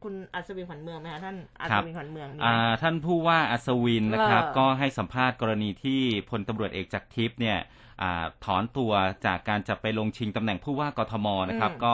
[0.03, 7.57] คุณอัศวินขวัญเมืองไหมคะท่านอัศวินขวัญเมืองมีไหมอ่าท่านผู้ว่าอัศวินนะครับเออก็ให้สัมภาษณ์กรณีที่พลตำรวจเอกจากทิพย์เนี่ย
[8.01, 8.91] อาถอนตัว
[9.25, 11.93] จากการจะไปลงชิงตำแหน่งผู้ว่ากทมนะครับอืมก็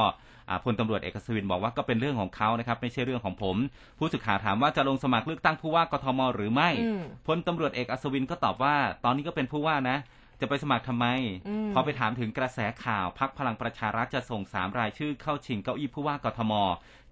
[0.50, 3.56] อ่าพลตำรวจเอกอัศวินบอกว่าก็เป็นเรื่องของเขานะครับ ไม่ใช่เรื่องของผม
[3.98, 9.98] ผู้สื่อข่าวถามว่าจะลงสมัครเลือกตั้งผู้ว่ากทมหรือไม่อืมพลตำรวจเอกอัศวินก็ตอบว่า ตอนนี้ก็เป็นผู้ว่านะ
[10.42, 11.06] จะไปสมัครทำไม
[11.48, 16.54] อืมพอไปถามถึงกระแสข่าวพักพลังประชารัฐจะส่งสามรายชื่อเข้าชิงเก้าอี้ผู้ว่ากทม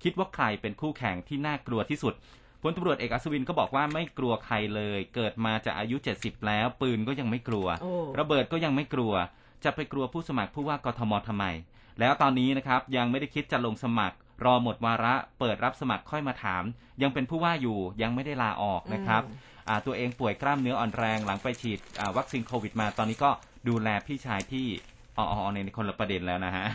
[0.03, 2.13] คิดว่าใครเป็นคู่แข่งที่น่ากลัวที่สุด
[2.61, 9.13] พลตำรวจเอกอัศวินก็บอกว่าไม่กลัวใครเลย เกิดมาจะอายุ 70 แล้ว ปืนก็ยังไม่กลัวโอ้ระเบิดก็ยังไม่กลัว
[9.63, 11.45] จะไปกลัวผู้สมัครผู้ว่ากทมทำไม
[11.99, 16.63] แล้วตอนนี้นะครับยังไม่ได้คิดจะลงสมัคร รอหมดวาระ เปิดรับสมัครค่อยมาถาม
[17.01, 19.50] ยังเป็นผู้ว่าอยู่ยังไม่ได้ลาออกนะครับอืมอ่า
[19.85, 21.79] ตัวเองป่วยกล้ามเนื้ออ่อนแรงหลังไปฉีด
[22.17, 23.29] วัคซีนโควิดมา ตอนนี้ก็
[23.69, 24.65] ดูแลพี่ชายที่
[25.17, 26.65] อ๋อนในคนละประเด็นแล้วนะฮะ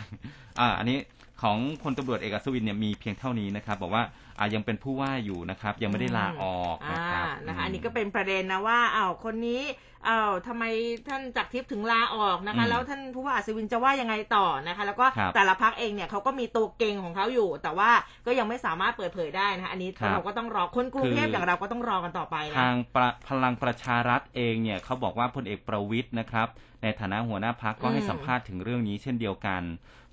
[0.59, 0.97] อ่าอันนี้
[1.41, 4.03] ของพลตำรวจเอกอัศวินเนี่ยมีเพียงเท่านี้นะครับบอกว่า
[4.39, 9.61] อ่ายังเป็นผู้ว่าอยู่นะครับ ยังไม่ได้ลาออกอ่านะครับนะคะมอันนี้ก็เป็นประเด็นนะว่าอ้าวคนนี้
[10.07, 10.63] อ้าวทำไม
[11.07, 17.89] ท่านจากทิพย์ถึงลาออกนะคะอืมแล้วท่านผู้ว่าอัศวินจะว่ายังไงต่อนะคะ แล้วก็ครับแต่ละพักเองเนี่ยเขาก็มีตัวเก่งของเขาอยู่ แต่ว่า
[18.25, 26.47] ก็ยังไม่สามารถเปิดเผยได้นะคะอันนี้ครับเราก็ต้องรอคนกรุงเทพคือออย่างเราก็ต้องรอกันต่อไปนะทางประพลังประชารัฐเองเนี่ยเขาบอกว่าพลเอกประวิทย์นะครับ
[26.83, 29.61] ในฐานะหัวหน้าพักก็ให้อืมสัมภาษณ์ถึงเรื่องนี้เช่นเดียวกัน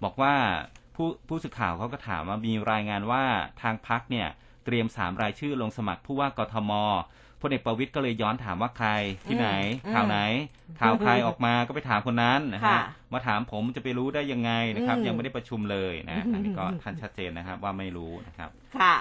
[0.04, 0.34] บอกว่า
[0.94, 3.24] ผู้ผู้สื่อข่าวเขาก็ถามว่ามีรายงานว่า
[3.62, 4.28] ทางพักเนี่ย
[4.64, 6.72] เตรียมสามรายชื่อลงสมัครผู้ว่ากทม
[7.44, 8.88] พลเอกประวิตยก็เลยย้อนถามว่าใคร
[9.26, 9.48] ที่ไหน
[9.85, 10.18] อืมข่าวไหน
[10.80, 18.94] ข่าวใครออกมาก็ไปถามคนนั้นนะค่ะฮะมาถามผมจะไปรู้ได้ยังไงนะครับอืมยังไม่ได้ประชุมเลยนะอันนี้ก็ท่านชัดเจนนะครับ ว่าไม่รู้นะครับ ค่ะ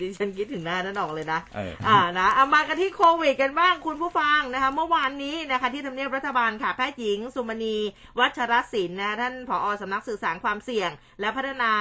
[0.00, 7.76] ดิฉันคิดถึงหน้านั้นออกเลยนะเอออ่านะเอามากันที่โควิดกันบ้างคุณผู้ฟังนะคะ เมื่อวานนี้นะคะ ที่ทำเนียบรัฐบาลค่ะแพทย์หญิง สุมณี
[8.18, 10.90] วัชรศิลป์นะท่านผอสำนักสื่อสารความเสี่ยง
[11.20, 11.72] และพัฒนา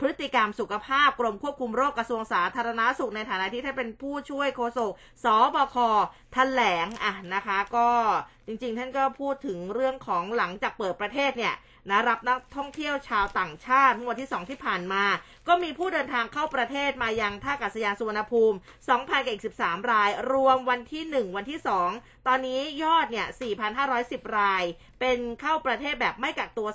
[0.00, 4.92] พฤติกรรมสุขภาพกรมควบคุมโรคกระทรวงสาธารณาสุขในฐานะที่ท่านเป็นผู้ช่วยโฆษก
[5.24, 5.76] สบค
[6.32, 7.88] แถลงอะนะคะ ก็
[8.46, 11.54] จริงๆ ท่านก็พูดถึงเรื่องของหลังจากเปิดประเทศเนี่ย
[11.90, 15.04] นะรับนักท่องเที่ยวชาวต่างชาติเมื่อวันที่ 2 ที่ผ่านมา
[15.48, 18.56] ก็มีผู้เดินทางเข้าประเทศมายังท่าอากาศยานสุวรรณภูมิ
[19.24, 21.60] 2,013 ราย รวมวันที่ 1 วันที่
[21.92, 23.26] 2 ตอนนี้ยอดเนี่ย
[23.82, 24.64] 4,510 ราย
[25.00, 26.68] เป็นเข้าประเทศแบบไม่กักตัว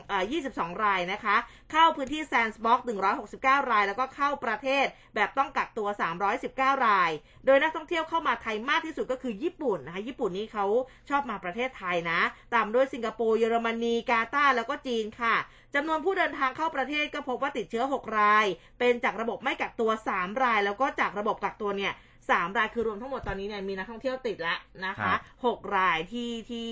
[0.00, 1.36] 4,222 รายนะคะ
[1.72, 2.80] เข้าพื้นที่แซนส์บ็อก
[3.24, 5.88] 169 ราย แล้วก็เข้าประเทศแบบต้องกักตัว
[6.36, 7.10] 319 ราย
[7.46, 10.66] โดยนักท่องเที่ยวเข้ามาไทยมากที่สุดก็คือญี่ปุ่นนะคะ ญี่ปุ่นนี่เขา
[11.08, 12.20] ชอบมาประเทศไทยนะ
[12.54, 15.36] ตามด้วยสิงคโปร์ เยอรมนี กาตาร์แล้วก็จีนค่ะ
[15.76, 18.46] จำนวนผู้เดินทางเข้าประเทศก็พบว่าติดเชื้อ 6 ราย
[18.78, 21.92] เป็นจากระบบไม่กักตัว 3 ราย แล้วก็จากระบบกักตัวเนี่ย
[22.30, 26.70] สามรายคือรวมทั้งหมดตอนนี้เนี่ยมีนักท่องเที่ยวติดแล้วนะคะหกรายที่ที่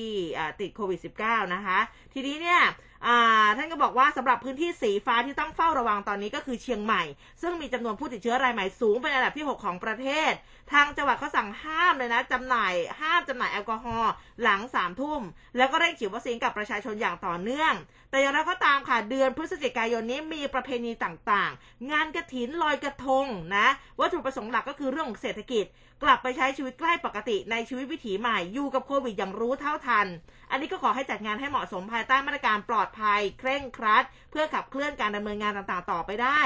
[0.60, 1.78] ติดโควิด -19 นะคะ
[2.14, 2.60] ทีนี้เนี่ย
[3.06, 3.18] อ่า
[3.56, 7.02] ท่านก็บอกว่าสำหรับพื้นที่สีฟ้าที่ต้องเฝ้าระวังตอนนี้ก็คือเชียงใหม่
[7.42, 10.32] ซึ่งมีจำนวนผู้ติดเชื้อรายใหม่สูงเป็นอันดับที่ 6 ของประเทศ
[10.72, 14.12] ทางจังหวัดเขาสั่งห้ามเลยนะจำหน่ายห้ามจำหน่ายแอลกอฮอล์
[14.42, 15.20] หลังสามทุ่ม
[15.56, 17.72] แล้วก็เร่งฉีดวัคซีนกับประชาชนอย่างต่อเนื่อง
[18.10, 23.66] แต่อย่างไรก็ตามค่ะเดือนพฤศจิกายนนี้มีประเพณีต่างๆ งานกระถินลอยกระทงนะ
[24.00, 25.64] วัตถุประสงค์หลักก็คือเรื่องของเศรษฐกิจ
[26.02, 30.06] กลับไปใช้ชีวิตใกล้ปกติในชีวิตวิถีใหม่อยู่กับโควิดอย่างรู้เท่าทัน
[30.50, 36.40] อันนี้ก็ขอให้จัดงานให้เหมาะสมภายใต้มาตรการปลอดภัย เคร่งครัด เพื่อขับเคลื่อนการดำเนินงานต่างๆ ต่อไปได้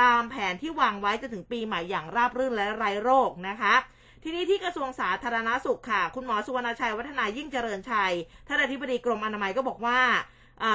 [0.00, 3.74] ตามแผนที่วางไว้จนถึงปีใหม่อย่างราบรื่นและไร้โรคนะคะ
[4.22, 8.12] ทีนี้ที่กระทรวงสาธารณาสุขค่ะ คุณหมอสุวรรณชัย วัฒนายิ่งเจริญชัย
[8.46, 10.00] ท่านอธิบดีกรมอนามัยก็บอกว่า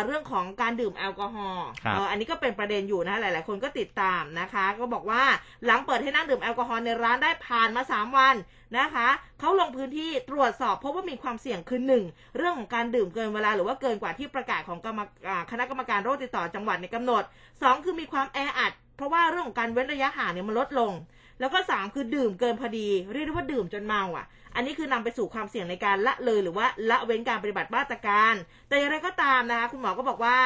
[0.05, 5.23] เรื่องของการดื่มแอลกอฮอล์ครับเอ่ออันนี้ก็เป็นประเด็นอยู่นะหลาย ๆ คนก็ติดตามนะคะ ก็บอกว่า
[5.65, 8.35] หลังเปิดให้นั่งดื่มแอลกอฮอล์ในร้านได้ผ่านมา 3 วัน
[8.77, 9.07] นะคะ
[9.39, 12.03] เขาลงพื้นที่ตรวจสอบพบว่ามีความเสี่ยงคือหนึ่ง
[12.37, 17.23] เรื่องของการดื่มเกินเวลาหรือว่าเกินกว่าที่ประกาศของกรรมอ่าคณะกรรมการโรคติดต่อจังหวัดในกำหนด
[17.61, 20.91] สองคือมีความแออัดเพราะว่าเรื่องของการเว้นระยะห่างเนี่ยมันลดลง
[21.39, 24.25] แล้วก็สามคือดื่มเกินพอดี เรียกได้ว่าดื่มจนเมาอะ
[24.55, 28.33] อันนี้คือนำไปสู่ความเสี่ยงในการละเลยหรือว่าละเว้นการปฏิบัติมาตรการ
[28.67, 30.37] แต่อย่างไรก็ตามนะคะคุณหมอก็บอกว่า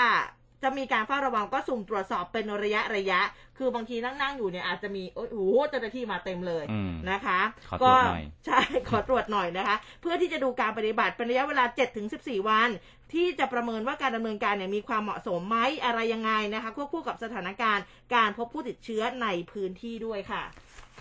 [0.63, 3.19] จะมีการเฝ้าระวังก็สุ่มตรวจสอบเป็นระยะระยะ
[3.57, 11.63] คือบางทีนั่งๆอยู่เนี่ยอาจจะมีโอ้โหเจ้าหน้าที่มาเต็มเลยอืมนะคะขอตรวจหน่อยก็ใช่ขอตรวจหน่อยนะคะ เพื่อที่จะดูการปฏิบัติเป็นระยะเวลา
[12.05, 12.69] 7-14 วัน
[13.13, 17.83] ที่จะประเมินว่าการดำเนินการเนี่ยมีความเหมาะสมไหมอะไรยังไงนะคะควบคู่กับสถานการณ์
[18.15, 20.43] การพบผู้ติดเชื้อในพื้นที่ด้วยค่ะ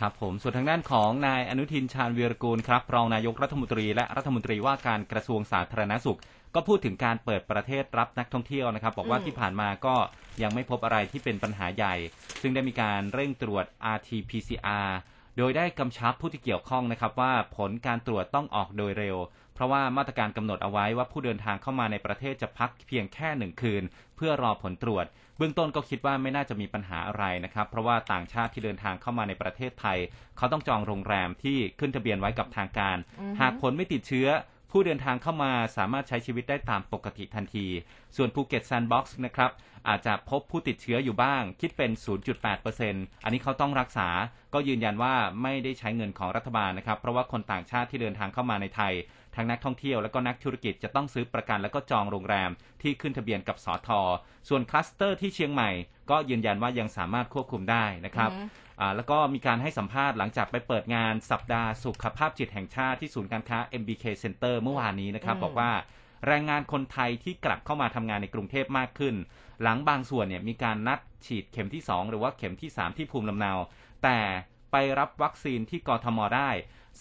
[0.01, 6.19] ครับผมส่วนทางด้านของนายอนุทินชาญวีรกูลครับรองนายกรัฐมนตรีและรัฐมนตรีว่าการกระทรวงสาธารณสุข
[6.55, 9.95] ก็พูดถึงการเปิดประเทศรับนักท่องเที่ยวนะครับ บอกว่าอืมที่ผ่านมาก็
[10.43, 11.95] ยังไม่พบอะไรที่เป็นปัญหาใหญ่
[12.41, 14.89] ซึ่งได้มีการเร่งตรวจ RT-PCR
[15.37, 19.17] โดยได้กำชับผู้ที่เกี่ยวข้องนะครับว่าผลการตรวจต้องออกโดยเร็ว
[19.55, 23.83] เพราะว่ามาตรการกำหนดเอาไว้ว่าผู้เดินทางเข้ามาในประเทศจะพักเพียงแค่หนึ่งคืน
[24.17, 25.07] เพื่อรอผลตรวจ
[25.39, 29.99] เบื้องต้นก็คิดว่าไม่น่าจะมีปัญหาอะไรนะครับ เพราะว่าต่างชาติที่เดินทางเข้ามาในประเทศไทย
[30.37, 34.29] เขาต้องจองโรงแรมที่ขึ้นทะเบียนไว้กับทางการอือฮึหากผลไม่ติดเชื้อ
[34.73, 37.67] ผู้เดินทางเข้ามาสามารถใช้ชีวิตได้ตามปกติทันที
[38.17, 39.51] ส่วนภูเก็ตแซนด์บ็อกซ์นะครับ
[39.89, 41.91] อาจจะพบผู้ติดเชื้ออยู่บ้าง คิดเป็น
[42.59, 44.09] 0.8%อันนี้เขาต้องรักษา
[44.55, 48.93] ก็ยืนยันว่าไม่ได้ใช้เงินของรัฐบาลนะครับ เพราะว่าคนต่างชาติที่เดินทางเข้ามาในไทย
[49.37, 52.51] ทั้งนักท่องเที่ยวและก็นักธุรกิจจะต้องซื้อประกันแล้วก็จองโรงแรม
[52.83, 54.01] ที่ขึ้นทะเบียนกับสอทอ
[54.49, 55.71] ส่วนคลัสเตอร์ที่เชียงใหม่
[56.11, 58.31] ก็ยืนยันว่ายังสามารถควบคุมได้นะครับ
[58.97, 65.71] แล้วก็มีการให้สัมภาษณ์หลังจากไปเปิดงานสัปดาห์สุขภาพจิตแห่งชาติที่ศูนย์การค้า MBK Center เมื่อวานนี้นะครับอืมบอกว่า
[66.27, 69.15] แรงงานคนไทยที่กลับเข้ามาทำงานในกรุงเทพมากขึ้น
[69.63, 73.53] หลังบางส่วนเนี่ยมีการนัดฉีดเข็มที่ 2 หรือว่าเข็มที่ 3 ที่ภูมิลำเนา
[74.05, 74.19] แต่
[74.73, 76.51] ไปรับวัคซีนที่กทมได้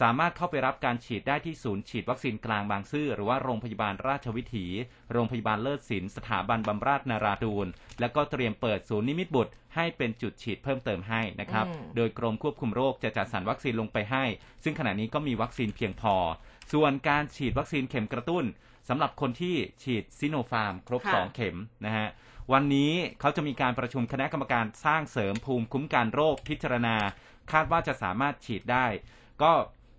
[0.02, 4.66] สามารถเข้าไปรับการฉีดได้ที่ศูนย์ฉีดวัคซีนกลางบางซื่อหรือว่าโรงพยาบาลราชวิถี
[5.12, 7.68] โรงพยาบาลเลิศศิลป์สถาบันบำราศนาราดูน
[8.00, 14.24] แล้วก็เตรียมเปิดศูนย์นิมิตบุตรให้เป็นจุดฉีดเพิ่มเติมให้นะครับอืมโดยกรมควบคุมโรคจะจัดสรรวัคซีนลงไปให้
[14.64, 16.16] ซึ่งขณะนี้ก็มีวัคซีนเพียงพอ
[16.74, 18.46] ส่วนการฉีดวัคซีนเข็มกระตุ้น
[18.90, 22.08] สำหรับคนที่ฉีดซิโนฟาร์มครบค่ะสองเข็มนะฮะ
[22.54, 26.96] วันนี้เขาจะมีการประชุมคณะกรรมการสร้างเสริมภูมิคุ้มกันโรคพิจารณา
[27.52, 28.86] คาดว่าจะสามารถฉีดได้
[29.44, 29.54] ก็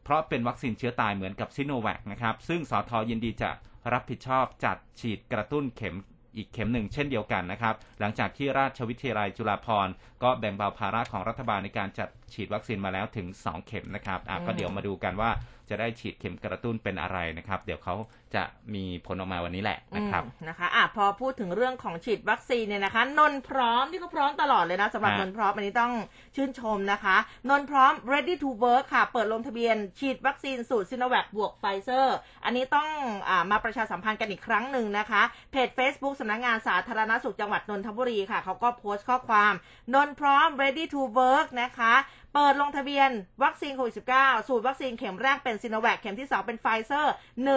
[0.04, 3.50] เพราะเป็นวัคซีนเชื้อตายเหมือนกับซิโนแวคนะครับ ซึ่งสอทอยินดีจะ
[3.92, 5.96] รับผิดชอบจัดฉีดกระตุ้นเข็ม
[6.36, 15.30] อีกเข็มหนึ่งเช่นเดียวกันนะครับ หลังจากที่ราชวิทยาลัยจุฬาภรณ์ก็แบ่งเบาภาระของรัฐบาลในการจัดฉีดวัคซีนมาแล้วถึง 2 เข็มนะครับอะก็เดี๋ยวมาดูกันว่า
[15.72, 17.94] จะได้ฉีดเข็มกระตุ้นเป็นอะไรนะครับ เดี๋ยวเขา
[18.34, 18.42] จะ
[18.74, 25.92] มีผลออกมาวันนี้แหละนะครับอืมนะคะอะพอพูดถึงเรื่องของฉีดวัคซีนเนี่ยนะคะ นนท์พร้อมที่เขาพร้อมตลอดเลยนะสำหรับฮะนนท์พร้อมอันนี้ต้อง
[26.36, 27.16] ชื่นชมนะคะ
[27.48, 32.88] นนท์พร้อม ready to work ค่ะ เปิดลงทะเบียน ฉีดวัคซีนสูตรซิโนแวคบวกไฟเซอร์ อันนี้ต้อง
[33.28, 39.52] อ่ามาประชาสัมพันธ์กันอีกครั้งหนึ่งนะคะ เพจ Facebook สำนักงานสาธารณสุขจังหวัดนนทบุรีค่ะเขาก็โพสต์ข้อความ
[39.94, 41.94] นนท์พร้อม ready to work นะคะ
[42.34, 43.10] เปิดลงทะเบียน
[43.44, 47.14] วัคซีนโควิด -19 สูตรวัคซีนเข็มแรกเป็นซิโนแวคเข็มที่ 2 เป็นไฟเซอร์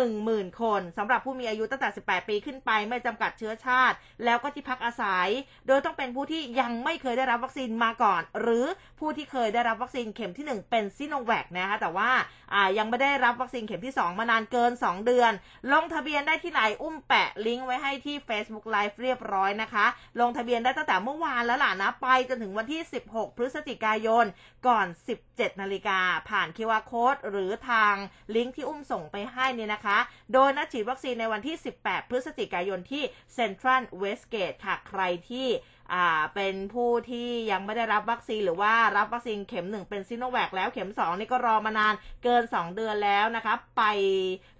[0.08, 5.28] 10,000 คนสำหรับผู้มีอายุตั้งแต่ 18 ปีขึ้นไปไม่จำกัดเชื้อชาติ แล้วก็ที่พักอาศัย
[5.68, 8.66] โดยต้องเป็นผู้ที่ยังไม่เคยได้รับวัคซีนมาก่อน หรือ
[9.00, 12.12] ผู้ที่เคยได้รับวัคซีนเข็มที่ 1 เป็นซิโนแวคนะคะแต่ว่า
[12.54, 15.32] อ่ายังไม่ได้รับวัคซีนเข็มที่ 2 มานานเกิน 2 เดือน
[15.72, 19.86] ลงทะเบียนได้ที่ไหนอุ้มแปะลิงก์ไว้ให้ที่ Facebook Live เรียบร้อยนะคะ
[20.20, 24.26] ลงทะเบียนได้ตั้งแต่เมื่อวานแล้วล่ะนะไปจนถึงวันที่ 16 พฤศจิกายน
[24.68, 24.88] ก่อน
[25.24, 26.00] 17 นาฬิกา
[26.30, 27.96] ผ่านคิวอาร์โค้ดหรือทาง
[28.36, 29.98] ลิงก์ที่อุ้มส่งไปให้เนี่ยนะคะ
[30.34, 35.48] โดยนัดฉีดวัคซีนในวันที่ 18 พฤศจิกายนที่เซ็นทรัลเวสต์เกตค่ะ ใครที่
[36.36, 41.94] เป็นผู้ที่ยังไม่ได้รับวัคซีนหรือว่ารับวัคซีนเข็ม1เป็นซิโนแวคแล้วเข็ม2นี่ก็รอมานาน
[42.24, 43.84] เกิน2เดือนแล้วนะคะไป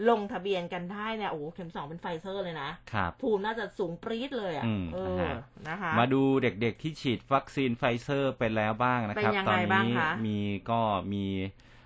[0.10, 5.34] ลงทะเบียนกันได้เนี่ยโอ้โหเข็ม2เป็นไฟเซอร์เลยนะครับภูมิน่าจะสูงปรี๊ดเลยอะอืมเอนะอฮะ
[5.70, 10.38] นะคะมาดูเด็กๆที่ฉีดวัคซีนไฟเซอร์ไปแล้วบ้างนะครับเป็นยังไงกันบ้างนี้คะมี
[10.70, 10.82] ก็
[11.14, 11.26] มี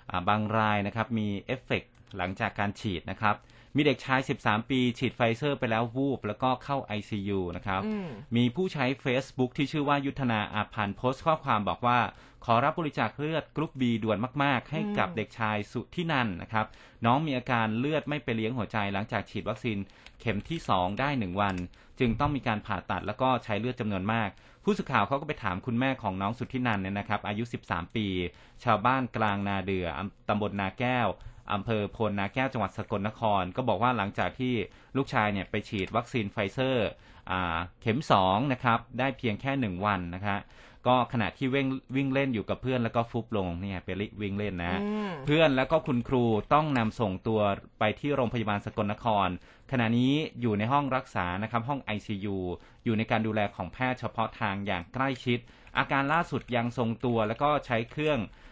[0.10, 3.36] อ่าบางรายนะครับมีเอฟเฟกต์หลังจากการฉีดนะครับ
[3.82, 12.00] มีเด็กชาย 13 ปี ฉีดไฟเซอร์ไปแล้ววูบ แล้วก็เข้า ICU นะครับอืมมีผู้ใช้ Facebook ที่ชื่อว่ายุทธนาอาพันธ์โพสต์ข้อความบอกว่า
[12.46, 16.66] ขอรับบริจาคเลือดกรุ๊ปบีด่วนมาก ๆ ให้กับอืมเด็กชายสุทธินันท์นะครับ
[17.06, 19.78] น้องมีอาการเลือดไม่ไปเลี้ยงหัวใจหลังจากฉีดวัคซีน
[20.20, 21.56] เข็มที่ 2 ได้ 1 วัน
[22.00, 24.30] จึงต้องมีการผ่าตัดแล้วก็ใช้เลือดจำนวนมาก
[24.64, 28.08] ผู้สื่อข่าวเขาก็ไปถามคุณแม่ของน้องสุทธินันท์เนี่ยนะครับ อายุ 13 ปี
[28.64, 31.08] ชาวบ้านกลางนาเดื่ออำตำบลนาแก้ว
[31.54, 34.54] อำเภอโพนนาแก้วจังหวัดสกลนคร ก็บอกว่าหลังจากที่
[34.98, 36.88] ลูกชายเนี่ยไปฉีดวัคซีนไฟเซอร์
[37.32, 40.38] อ่าเข็ม2นะครับได้เพียงแค่ 1 วันนะคะ
[40.88, 43.90] ก็ขณะที่วิ่งวิ่งเล่นอยู่กับเพื่อนแล้วก็ฟุบลงเนี่ยไป
[44.22, 47.40] วิ่งเล่นนะอืมเพื่อนแล้วก็คุณครูต้องนำส่งตัว
[47.80, 49.28] ไปที่โรงพยาบาลสกลนคร
[49.72, 52.38] ขณะนี้อยู่ในห้องรักษานะครับห้อง ICU
[52.84, 55.40] อยู่ในการดูแลของแพทย์เฉพาะทางอย่างใกล้ชิด
[55.78, 58.49] อาการล่าสุดยังทรงตัวแล้วก็ใช้เครื่องอา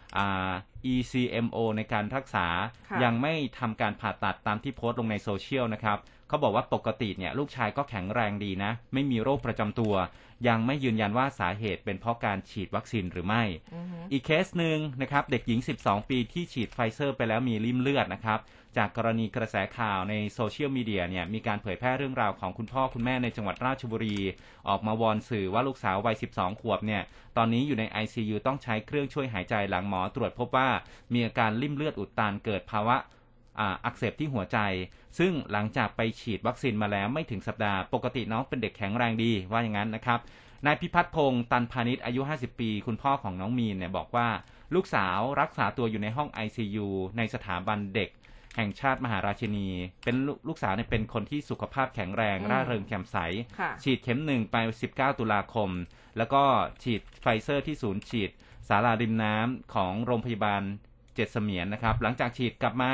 [0.93, 2.47] ECMO ในการรักษา
[2.89, 9.93] ค่ะยังไม่ทำการผ่าตัดตามที่โพสต์ลงในโซเชียลนะครับเขาบอกว่าปกติเนี่ยลูกชายก็แข็งแรงดีนะ ไม่มีโรคประจำตัว
[10.47, 13.43] ยังไม่ยืนยันว่าสาเหตุเป็นเพราะการฉีดวัคซีนหรือไม่
[13.75, 18.39] อือฮึ อีกเคสหนึ่งนะครับ เด็กหญิง 12 ปีที่ฉีดไฟเซอร์ไปแล้วมีลิ่มเลือดนะครับ
[18.77, 24.17] จากกรณีกระแสข่าวในโซเชียลมีเดียเนี่ยมีการเผยแพร่เรื่องราวของคุณพ่อคุณแม่ในจังหวัดราชบุรี
[24.69, 27.01] ออกมาวอนสื่อว่าลูกสาววัย 12 ขวบเนี่ย
[27.37, 30.69] ตอนนี้อยู่ใน ICU ต้องใช้เครื่องช่วยหายใจหลังหมอตรวจพบว่า
[31.13, 32.97] มีอาการลิ่มเลือดอุดตันเกิดภาวะ
[33.85, 34.57] อักเสบที่หัวใจ
[35.19, 40.19] ซึ่งหลังจากไปฉีดวัคซีนมาแล้วไม่ถึงสัปดาห์ ปกติน้องเป็นเด็กแข็งแรงดีว่าอย่างนั้นนะครับ
[40.65, 44.27] นายพิพัฒน์พงศ์ตันพาณิชย์อายุ 50 ปี คุณพ่อของน้องมีนเนี่ยบอกว่า
[44.75, 46.87] ลูกสาวรักษาตัวอยู่ในห้อง ICU
[47.17, 48.09] ในสถาบันเด็ก
[48.57, 49.67] แห่งชาติมหาราชินี
[50.05, 53.17] เป็นลูกลูกสาวเนี่ยเป็นคนที่สุขภาพแข็งแรงอืมร่าเริงแจ่มใส
[53.59, 54.55] ค่ะฉีดเข็มหนึ่งไป
[54.89, 55.69] 19 ตุลาคม
[56.17, 56.43] แล้วก็
[56.83, 58.29] ฉีดไฟเซอร์ที่ศูนย์ฉีด
[58.67, 60.63] สาราริมน้ำของโรงพยาบาล
[61.15, 62.93] เจ็ดเสมียนนะครับ หลังจากฉีดกลับมา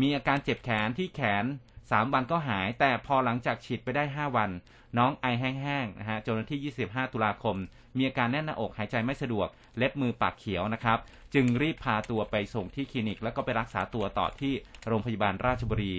[0.00, 1.44] มีอาการเจ็บแขนที่แขน
[1.80, 4.50] 3 วันก็หาย แต่พอหลังจากฉีดไปได้ 5 วัน
[4.98, 7.56] น้องไอแห้งๆนะฮะจนวันที่ 25 ตุลาคม
[7.96, 10.98] มีอาการแน่นหน้าอกหายใจไม่สะดวก เล็บมือปากเขียวนะครับ
[11.34, 14.52] จึงรีบพาตัวไปส่งที่คลินิก แล้วก็ไปรักษาตัวต่อที่
[14.88, 15.96] โรงพยาบาลราชบุรี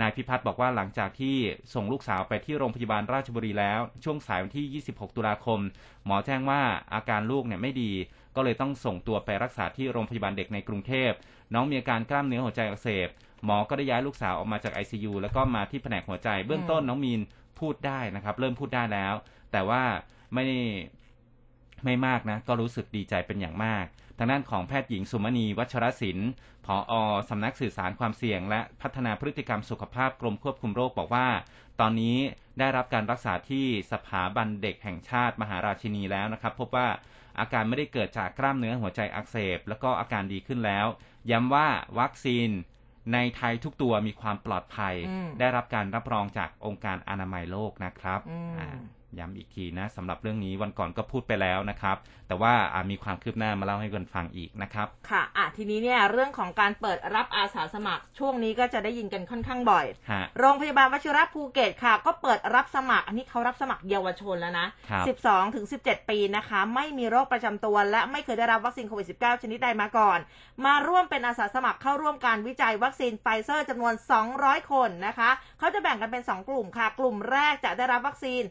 [0.00, 1.36] นายพิพัฒน์บอกว่าหลังจากที่
[1.74, 5.60] ส่งลูกสาวไปที่โรงพยาบาลราชบุรีแล้ว ช่วงสายวันที่ 26 ตุลาคม
[6.04, 6.62] หมอแจ้งว่า
[6.94, 7.92] อาการลูกเนี่ยไม่ดี
[8.36, 11.10] ก็เลยต้องส่งตัวไปรักษาที่โรงพยาบาลเด็กในกรุงเทพ
[11.54, 13.08] น้องมีอาการกล้ามเนื้อหัวใจอักเสบ
[13.44, 17.20] หมอก็ได้ย้ายลูกสาวออกมาจาก ICU แล้วก็มาที่แผนกหัวใจ เบื้องต้นน้องมีน
[17.60, 19.14] พูดได้นะครับ เริ่มพูดได้แล้ว
[19.52, 19.82] แต่ว่า
[20.34, 20.58] ไม่ได้
[21.84, 23.86] ไม่มากนะ ก็รู้สึกดีใจเป็นอย่างมาก
[24.18, 26.30] ทางด้านของแพทย์หญิงสุมณีวัชรศิลป์
[26.66, 26.94] ผอ
[27.30, 31.28] สำนักสื่อสารความเสี่ยง และพัฒนาพฤติกรรมสุขภาพกรมควบคุมโรคบอกว่า
[31.80, 32.16] ตอนนี้
[32.58, 36.88] ได้รับการรักษาที่สถาบันเด็กแห่งชาติมหาราชินีแล้วนะครับ พบว่า
[37.40, 40.86] อาการไม่ได้เกิดจากกล้ามเนื้อหัวใจอักเสบ แล้วก็อาการดีขึ้นแล้ว
[41.30, 42.48] ย้ำว่าวัคซีน
[43.12, 48.68] ในไทยทุกตัวมีความปลอดภัยอืมได้รับการรับรองจากองค์การอนามัยโลกนะครับอืมอ่า
[49.18, 51.96] ย้ำอีกทีนะสำหรับเรื่องนี้วันก่อนก็พูดไปแล้วนะครับ
[52.28, 70.18] แต่ว่าอ่ามีความคืบหน้ามาเล่าให้กันฟังอีกนะครับค่ะอะทีนี้เนี่ยเรื่องของการเปิดรับอาสาสมัคร ช่วงนี้ก็จะได้ยินกันค่อนข้างบ่อยฮะโรงพยาบาลวชิระภูเก็ตค่ะ ก็เปิดรับสมัคร อันนี้เขารับสมัครเยาวชนแล้วนะครับ12ถึง17 ปีนะคะ ไม่มีโรคประจำตัวและไม่เคยได้รับวัคซีนโควิด -19 ชนิดใดมาก่อน
[70.64, 73.94] มาร่วมเป็นอาสาสมัครเข้าร่วมการวิจัยวัคซีนไฟเซอร์จำนวน
[74.32, 78.42] 200 คนนะคะเขาจะแบ่งกันเป็น 2 กลุ่มค่ะ กลุ่มแรกจะได้รับวัคซีน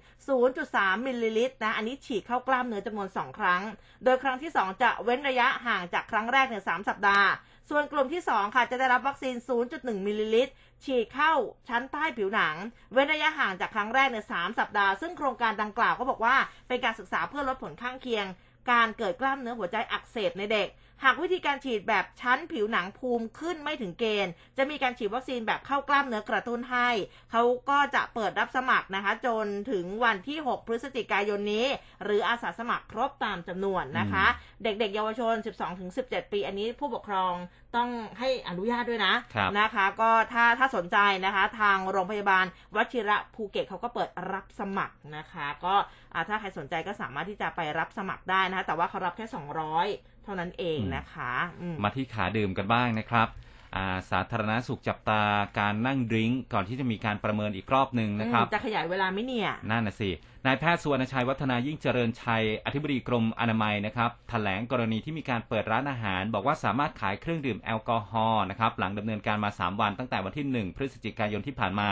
[0.49, 3.61] 0.3 มิลลิลิตรนะ อันนี้ฉีดเข้ากล้ามเนื้อจำนวน 2 ครั้ง
[4.03, 7.29] โดยครั้งที่ 2 จะเว้นระยะห่างจากครั้งแรกเนี่ย3สัปดาห์
[7.69, 9.35] ส่วนกลุ่มที่ 2 ค่ะจะได้รับวัคซีน
[9.71, 10.53] 0.1 มิลลิลิตร
[10.85, 11.33] ฉีดเข้า
[11.69, 12.55] ชั้นใต้ผิวหนัง
[12.93, 16.35] เว้นระยะห่างจากครั้งแรกเนี่ยสามสัปดาห์ ซึ่งโครงการดังกล่าวก็บอกว่า
[16.67, 18.25] เป็นการศึกษาเพื่อลดผลข้างเคียง
[18.71, 20.67] การเกิดกล้ามเนื้อหัวใจอักเสบในเด็ก
[21.03, 26.89] หากวิธีการฉีดแบบชั้นผิวหนังภูมิขึ้นไม่ถึงเกณฑ์ จะมีการฉีดวัคซีนแบบเข้ากล้ามเนื้อกระตุ้นให้
[27.31, 31.67] เขาก็จะเปิดรับสมัครนะคะ จนถึงวันที่ 6 พฤศจิกายนนี้
[32.03, 34.25] หรืออาสาสมัครครบตามจำนวนนะคะ
[34.63, 35.35] เด็กๆ เยาวชน
[35.83, 37.33] 12-17 ปี อันนี้ผู้ปกครอง
[37.75, 45.75] ต้องให้อนุญาตด้วยนะครับนะคะ ก็ถ้าถ้าสนใจนะคะ ทางโรงพยาบาลวชิระภูเก็ตเขาก็เปิดรับสมัครนะคะ ก็
[46.13, 53.27] อ่าถ้าใครสนใจก็สามารถที่จะไปรับสมัครได้นะคะแต่ว่าเขารับแค่ 200 เท่านั้นเองนะคะอืมมาที่ขาดื่มกันบ้างนะครับ
[53.75, 55.21] อ่าสาธารณสุขจับตา
[55.59, 60.09] การนั่งดริงก์ก่อนที่จะมีการประเมินอีกรอบหนึ่งนะครับอืมจะขยายเวลาไหมเนี่ยนั่นนะสิ
[60.45, 71.89] นายแพทย์สุวรรณชัยวัฒนายิ่งเจริญชัย อธิบดีกรมอนามัยนะครับแถลงกรณีที่มีการเปิดร้านอาหาร บอกว่าสามารถขายเครื่องดื่มแอลกอฮอล์นะครับหลังดำเนินการมา 3 วันตั้งแต่วันที่ 1 พฤศจิกายนที่ผ่านมา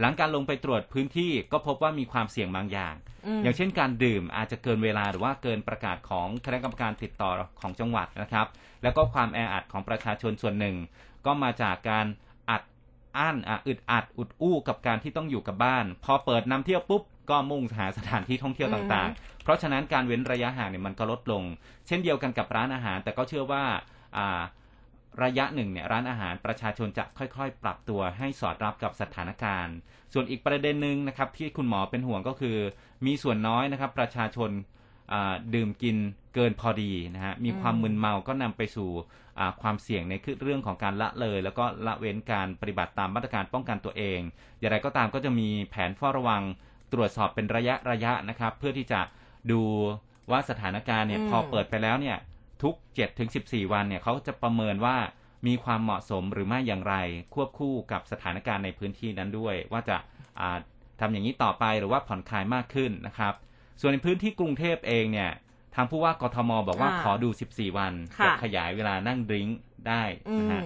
[0.00, 2.94] หลังการลงไปตรวจพื้นที่ก็พบว่ามีความเสี่ยงบางอย่าง
[3.26, 7.30] อืมอย่างเช่นการดื่มอาจจะเกินเวลาหรือว่าเกินประกาศของคณะกรรมการติดต่อ
[7.60, 8.46] ของจังหวัดนะครับ
[8.82, 10.76] แล้วก็ความแออัดของประชาชนส่วนหนึ่ง
[11.26, 12.06] ก็มาจากการ
[12.50, 12.62] อัด
[13.16, 21.42] อั้นอะอึดอัดอุดอู้กับการที่ต้องอยู่กับบ้าน พอเปิดนำเที่ยวปุ๊บก็มุ่งหาสถานที่ท่องเที่ยวต่างๆ เพราะฉะนั้นการเว้นระยะห่างเนี่ยมันก็ลดลง
[21.86, 23.64] เช่นเดียวกันกับร้านอาหาร แต่ก็เชื่อว่า
[24.16, 24.40] อ่า
[25.22, 29.74] ระยะหนึ่งเนี่ยร้านอาหารประชาชนจะค่อยๆ ปรับตัวให้สอดรับกับสถานการณ์
[30.12, 32.56] ส่วนอีกประเด็นหนึ่งนะครับที่คุณหมอเป็นห่วงก็คือ
[33.06, 34.50] มีส่วนน้อยนะครับประชาชน
[35.54, 35.96] ดื่มกิน
[36.34, 38.90] เกินพอดีนะฮะมีความมึนเมาก็นำไปสู่
[39.62, 44.20] ความเสี่ยงในเรื่องของการละเลย แล้วก็ละเว้นการปฏิบัติตามมาตรการป้องกันตัวเอง
[44.58, 46.42] อย่างไรก็ตามก็จะมีแผนเฝ้าระวัง
[46.92, 49.00] ตรวจสอบเป็นระยะระยะนะครับ เพื่อที่จะ
[49.50, 49.62] ดู
[50.30, 52.16] ว่าสถานการณ์เนี่ยพอเปิดไปแล้วเนี่ย
[52.62, 54.96] ทุก7ถึง14 วันเนี่ยเขาจะประเมินว่า
[55.46, 56.94] มีความเหมาะสมหรือไม่อย่างไร
[57.34, 59.96] ควบคู่กับสถานการณ์ในพื้นที่นั้นด้วย ว่าจะ
[60.40, 60.58] อ่า
[61.00, 63.34] ทำอย่างนี้ต่อไปหรือว่าผ่อนคลายมากขึ้นนะครับ
[63.80, 65.30] ส่วนในพื้นที่กรุงเทพเองเนี่ย
[65.74, 70.62] ทางผู้ว่ากทมบอกว่าค่ะขอดู 14 วันค่ะจะขยายเวลานั่งดริงก์ได้อืนะมฮะ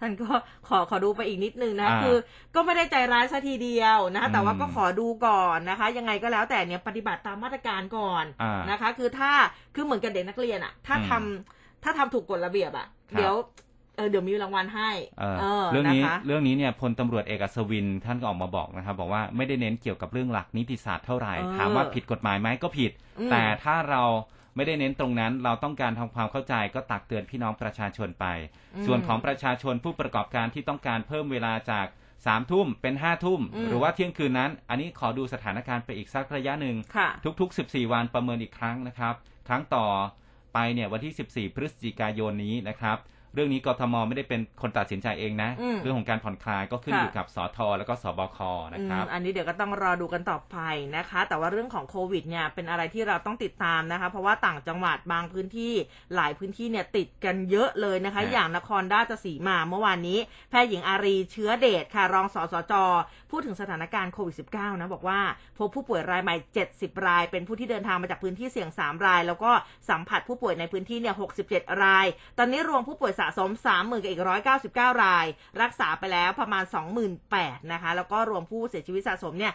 [0.00, 0.28] ท่านก็
[0.68, 2.16] ขอขอดูไปอีกนิดนึงนะอ่าคือ
[2.54, 9.32] ก็ไม่ได้ใจร้ายซะทีเดียวนะคะแต่ว่าอืมก็ขอดูก่อนนะคะ ยังไงก็แล้วแต่เนี่ยปฏิบัติตามมาตรการก่อนอ่านนะคะ คือถ้า
[9.74, 13.34] คือเหมือนกับเด็กนักเรียนอะถ้าอืมทำถ้าทำถูกกฎระเบียบอะครับเดี๋ยว
[13.96, 24.02] เออเดี๋ยวมีรางวัลให้เออเออเรื่องนี้นะคะเรื่องนี้เนี่ยพลตำรวจเอกอัศวินท่านก็ออกมาบอกนะครับ บอกว่าไม่ได้เน้นเกี่ยวกับเรื่องหลักนิติศาสตร์เท่าไหร่เออถามว่าผิดกฎหมายไหมก็ผิดอืมแต่ถ้าเรา
[24.58, 28.26] ไม่ได้เน้นตรงนั้น เราต้องการทำความเข้าใจก็ตักเตือนพี่น้องประชาชนไป
[28.74, 31.86] อืมส่วนของประชาชนผู้ประกอบการที่ต้องการเพิ่มเวลาจาก
[32.26, 37.08] สามทุ่มเป็นห้าทุ่มอืมหรือว่าเที่ยงคืนนั้น อันนี้ขอดูสถานการณ์ไปอีกสักระยะหนึ่งค่ะ
[37.40, 39.14] ทุกๆ 14 วันประเมินอีกครั้งนะครับ
[39.48, 39.86] ครั้งต่อ
[40.54, 42.96] ไปเนี่ยวันที่ 14 พฤศจิกายนนี้นะครับ
[43.34, 48.38] เรื่องนี้กทมไม่ได้เป็นคนตัดสินใจเองนะอืมเรื่องของการผ่อนคลายก็ขึ้นค่ะอยู่กับสอทแล้วก็สบค
[48.74, 50.56] นะครับอืมอันนี้เดี๋ยวก็ต้องรอดูกันต่อไป
[50.96, 55.72] นะคะ แต่ว่าเรื่องของโควิดเนี่ยเป็นอะไรที่เราต้องติดตามนะคะ เพราะว่าต่างจังหวัดบางพื้นที่
[56.14, 60.18] หลายพื้นที่เนี่ยติดกันเยอะเลยนะคะฮะอย่างนครราชสีมาเมื่อวานนี้
[60.50, 62.72] แพทย์หญิงอารีเชื้อเดชค่ะ รองสสจ
[63.30, 65.20] พูดถึงสถานการณ์โควิด -19 นะบอกว่า
[65.58, 66.36] พบผู้ป่วยรายใหม่
[66.70, 69.50] 70 ราย เป็นผู้ที่เดินทางมาจากพื้นที่เสี่ยง 3 ราย แล้วก็
[69.90, 71.14] สัมผัสผู้ป่วยในพื้นที่เนี่ย
[71.46, 72.06] 67 ราย
[72.38, 74.22] ตอนนี้รวมผู้ป่วยสะสม 30,000กับอีก
[74.62, 75.26] 199 ราย
[75.62, 76.64] รักษาไปแล้วประมาณ
[77.18, 79.52] 28,000นะคะ แล้วก็รวมผู้เสียชีวิตสะสมเนี่ย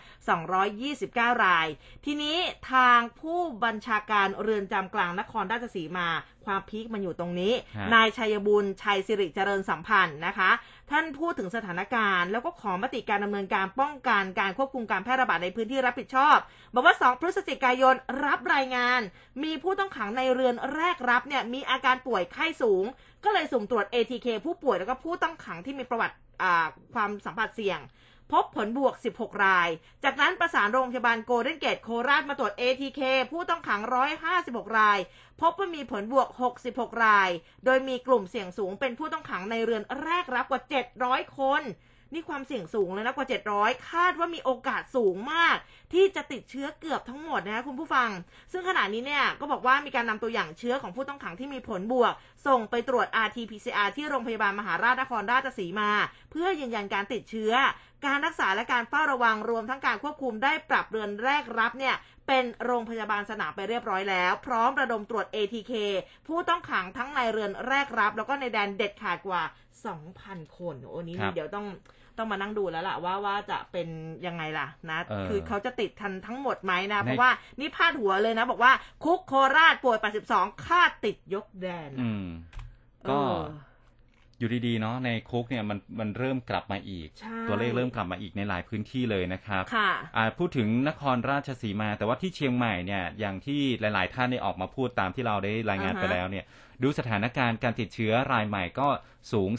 [0.72, 1.68] 229 ราย
[2.06, 2.38] ทีนี้
[2.72, 6.08] ทางผู้บัญชาการเรือนจำกลางนครราชสีมา
[6.46, 10.52] ความพีคมันอยู่ตรงนี้ฮะนายชัยบุญชัยสิริเจริญสัมพันธ์นะคะ
[10.94, 16.38] ท่านพูดถึงสถานการณ์ แล้วก็ขอมติการดำเนินการป้องกันการควบคุมการแพร่ระบาดในพื้นที่รับผิดชอบ
[16.74, 19.00] บอกว่า 2 พฤศจิกายนรับรายงาน
[19.44, 22.84] มีผู้ต้องขังในเรือนแรกรับเนี่ยมีอาการป่วยไข้สูง
[23.24, 26.16] ก็เลยสุ่มตรวจ ATK ผู้ป่วยแล้วก็ผู้ต้องขังที่มีประวัติ
[26.94, 27.80] ความสัมผัสเสี่ยง
[28.34, 29.70] พบผลบวก 16 ราย
[30.04, 33.82] จากนั้นประสานโรงพยาบาลโกลเด้นเกตโคราชมาตรวจ ATK ผู้ต้องขัง
[34.30, 35.00] 156 ราย
[35.42, 36.28] พบว่ามีผลบวก
[36.66, 37.30] 66 ราย
[37.66, 40.62] โดยมีกลุ่มเสี่ยงสูงเป็นผู้ต้องขังในเรือนแรกรับกว่า
[41.00, 41.64] 700 คน
[42.14, 45.58] นี่ความเสี่ยงสูงเลยนะกว่า 700 คาดว่ามีโอกาสสูงมาก
[45.94, 48.10] ที่จะติดเชื้อเกือบทั้งหมดนะคะคุณผู้ฟัง
[48.52, 52.14] ซึ่งขณะนี้เนี่ยก็บอกว่ามีการนำตัวอย่างเชื้อของผู้ต้องขังที่มีผลบวก
[52.48, 55.92] ส่งไปตรวจ RT-PCR ที่โรงพยาบาลมหาราชนครราชสีมา
[56.32, 57.54] เพื่อยืนยันการติดเชื้อ
[58.06, 61.96] การรักษาและการเฝ้าระวังรวมทั้งการควบคุมได้ปรับเรือนแรกรับเนี่ย
[62.28, 65.74] เป็นโรงพยาบาลสนามไปเรียบร้อยแล้ว พร้อมระดมตรวจ ATK
[66.28, 69.44] ผู้ต้องขังทั้งในเรือนแรกรับ แล้วก็ในแดนเด็ดขาดกว่า
[70.00, 71.68] 2,000 คน โอ้นี้ครับเดี๋ยวต้อง
[72.18, 73.88] ต้องมานั่งดูแล้วล่ะว่าว่าจะเป็น
[74.28, 79.98] ยังไงล่ะนะเออคือเขาจะติดทันทั้งหมดไหมนะในเพราะว่านี่พาดหัวเลยนะ บอกว่าคุกโคราชป่วย
[80.32, 82.26] 82 ค่าติดยกแดนอืม
[83.10, 83.42] ก็เออ
[84.40, 96.46] อยู่ดีๆเนาะในคุกเนี่ยมันมันเริ่มกลับมาอีกใช่ตัวเลขเริ่มกลับมาอีกในหลายพื้นที่เลยนะครับค่ะอ่าพูดถึงนครราชสีมา แต่ว่าที่เชียงใหม่เนี่ยอย่างที่หลาย ๆ ท่านได้ออกมาพูดตามที่เราได้รายงานอ่าฮะไปแล้วเนี่ย
[96.84, 98.90] ดูสถานการณ์การติดเชื้อรายใหม่ก็
[99.32, 99.52] สูง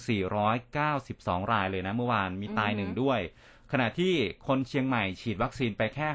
[0.73, 3.21] 492 รายเลยนะเมื่อวานมีตายหนึ่งด้วย
[3.73, 4.15] ขณะที่
[4.47, 6.09] คนเชียงใหม่ฉีดวัคซีนไปแค่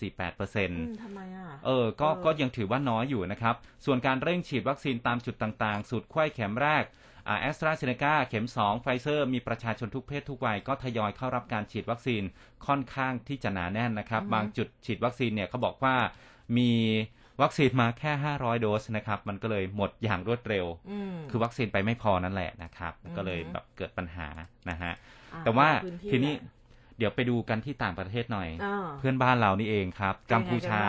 [0.00, 3.54] 65.48%เปอร์เซ็นต์อืมทำไมอะ เออ ก็เออก็ยังถือว่าน้อยอยู่นะครับ
[3.84, 6.84] ส่วนการเร่งฉีดวัคซีนตามจุดต่างๆสูตรไขว้เข็มแรก
[7.40, 12.22] แอสตราเซเนกาเข็ม 2 ไฟเซอร์ มีประชาชนทุกเพศทุกวัย ก็ทยอยเข้ารับการฉีดวัคซีน
[12.66, 15.96] ค่อนข้างที่จะหนาแน่นนะครับ บางจุดฉีดวัคซีนเนี่ยเขาบอกว่า
[16.58, 16.72] มี
[17.42, 24.28] วัคซีนมาแค่ 500 โดสนะครับ มันก็เลยหมดอย่างรวดเร็วอืมคือวัคซีนไปไม่พอนั่นแหละนะครับ ก็เลยอือฮึแบบเกิดปัญหา
[24.70, 24.92] นะฮะ
[25.34, 26.59] อะแต่ว่าพื้ทีนี้แหละ
[27.00, 30.82] เดี๋ยวไปดูกันที่ต่างประเทศหน่อยอ่าเพื่อนบ้านเรานี่เองครับ กัมพูชา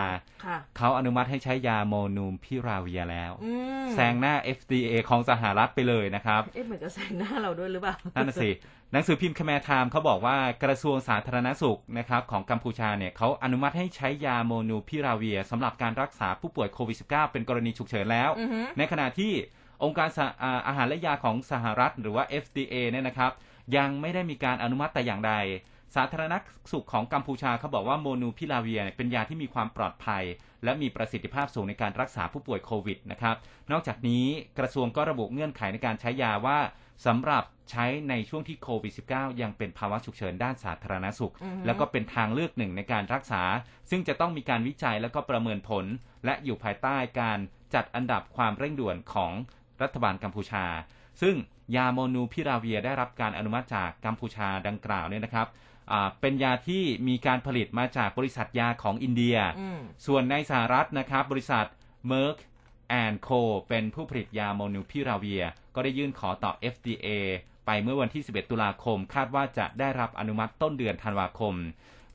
[0.46, 3.52] ค่ะเขาอนุมัติให้ใช้ยาโมนูมพิราเวียแล้วอื
[3.86, 8.50] มแซงหน้า FDA ของสหรัฐไปเลยนะครับ เอ๊ะเหมือนกับแซงหน้าเราด้วยหรือเปล่า นั่นน่ะสิ
[8.92, 19.34] หนังสือพิมพ์ Khmer Times เขาบอกว่ากระทรวงสาธารณสุขนะครับของกัมพูชาเนี่ยเขาอนุมัติให้ใช้ยาโมลนูพิราเวียร์สำหรับการรักษาผู้ป่วยโควิด -19 เป็นกรณีฉุกเฉินแล้วอือฮึในขณะที่
[19.84, 23.32] องค์การสะอาอาหารและยาของสหรัฐ หรือว่า FDA เนี่ยนะครับ
[23.78, 25.34] ยังไม่ได้มีการอนุมัติแต่อย่างใด
[25.96, 26.34] สาธารณ
[26.72, 30.24] สุขของกัมพูชาเขาบอกว่าโมลนูพิราเวียร์เนี่ยเป็นยาที่มีความปลอดภัย
[30.64, 33.36] และมีประสิทธิภาพสูงในการรักษาผู้ป่วยโควิดนะครับ
[33.72, 34.26] นอกจากนี้
[34.60, 36.60] กระทรวงก็ระบุเงื่อนไขในการใช้ยาว่า
[37.06, 43.44] สำหรับใช้ในช่วงที่โควิด -19 ยังเป็นภาวะฉุกเฉินด้านสาธารณสุขอือฮึแล้วก็เป็นทางเลือกหนึ่งในการรักษา
[43.90, 45.86] ซึ่งจะต้องมีการวิจัยแล้วก็ประเมินผล
[46.26, 47.40] และอยู่ภายใต้การ
[47.74, 49.32] จัดอันดับความเร่งด่วนของ
[49.82, 50.66] รัฐบาลกัมพูชา
[51.22, 51.36] ซึ่ง
[51.76, 55.71] ยาโมนูพิราเวียได้รับการอนุมัติจากกัมพูชาดังกล่าวเนี่ยนะครับอ่า
[56.22, 61.66] เป็นยาที่มีการผลิตมาจากบริษัทยาของอินเดียอืมส่วนในสหรัฐนะครับบริษัท
[62.12, 62.38] Merck
[63.04, 65.44] and Co เป็นผู้ผลิตยาโมนูพิราเวีย
[65.76, 67.08] ก็ได้ยื่นขอต่อ FDA
[67.66, 71.56] ไปเมื่อวันที่ 11 ตุลาคม คาดว่าจะได้รับอนุมัติต้นเดือนธันวาคม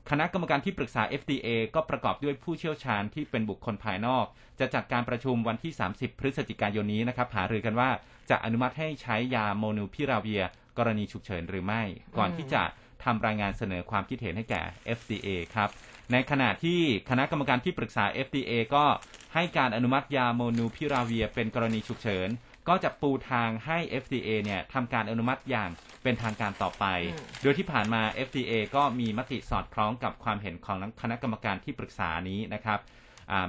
[0.09, 4.25] คณะกรรมการที่ปรึกษา FDA ก็ประกอบด้วยผู้เชี่ยวชาญที่เป็นบุคคลภายนอก
[4.59, 7.89] จะจัดการประชุมวันที่ 30 พฤศจิกายนนี้นะครับหารือกันว่า
[8.29, 10.43] จะอนุมัติให้ใช้ยาโมนูพิราเวีย
[10.77, 11.81] กรณีฉุกเฉินหรือไม่
[12.17, 12.63] ก่อนที่จะ
[13.03, 14.61] ทำรายงานเสนอความคิดเห็นให้แก่
[14.97, 15.69] FDA ครับ
[16.11, 16.79] ในขณะที่
[17.09, 18.85] คณะกรรมการที่ปรึกษา FDA ก็
[19.33, 22.29] ให้การอนุมัติยาโมนูพิราเวียเป็นกรณีฉุกเฉิน
[22.67, 25.69] ก็จะปูทางให้ FDA เนี่ยทำการอนุมัติอย่าง
[26.03, 32.96] เป็นทางการต่อไปอืมโดยที่ผ่านมา FDA ก็มีมติสอดคล้องกับความเห็นของคณะกรรมการที่ปรึกษานี้นะครับอ่า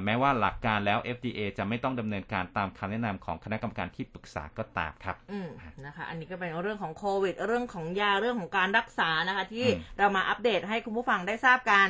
[0.04, 5.48] แม้ว่าหลักการแล้ว FDA จะไม่ต้องดำเนินการตามคำแนะนำของคณะกรรมการที่ปรึกษาก็ตามครับอืม
[5.86, 11.86] นะคะ อันนี้ก็เป็นเรื่องของโควิด เรื่องของยาเรื่องของการรักษานะคะ ที่อืมเรามาอัปเดตให้คุณผู้ฟังได้ทราบกัน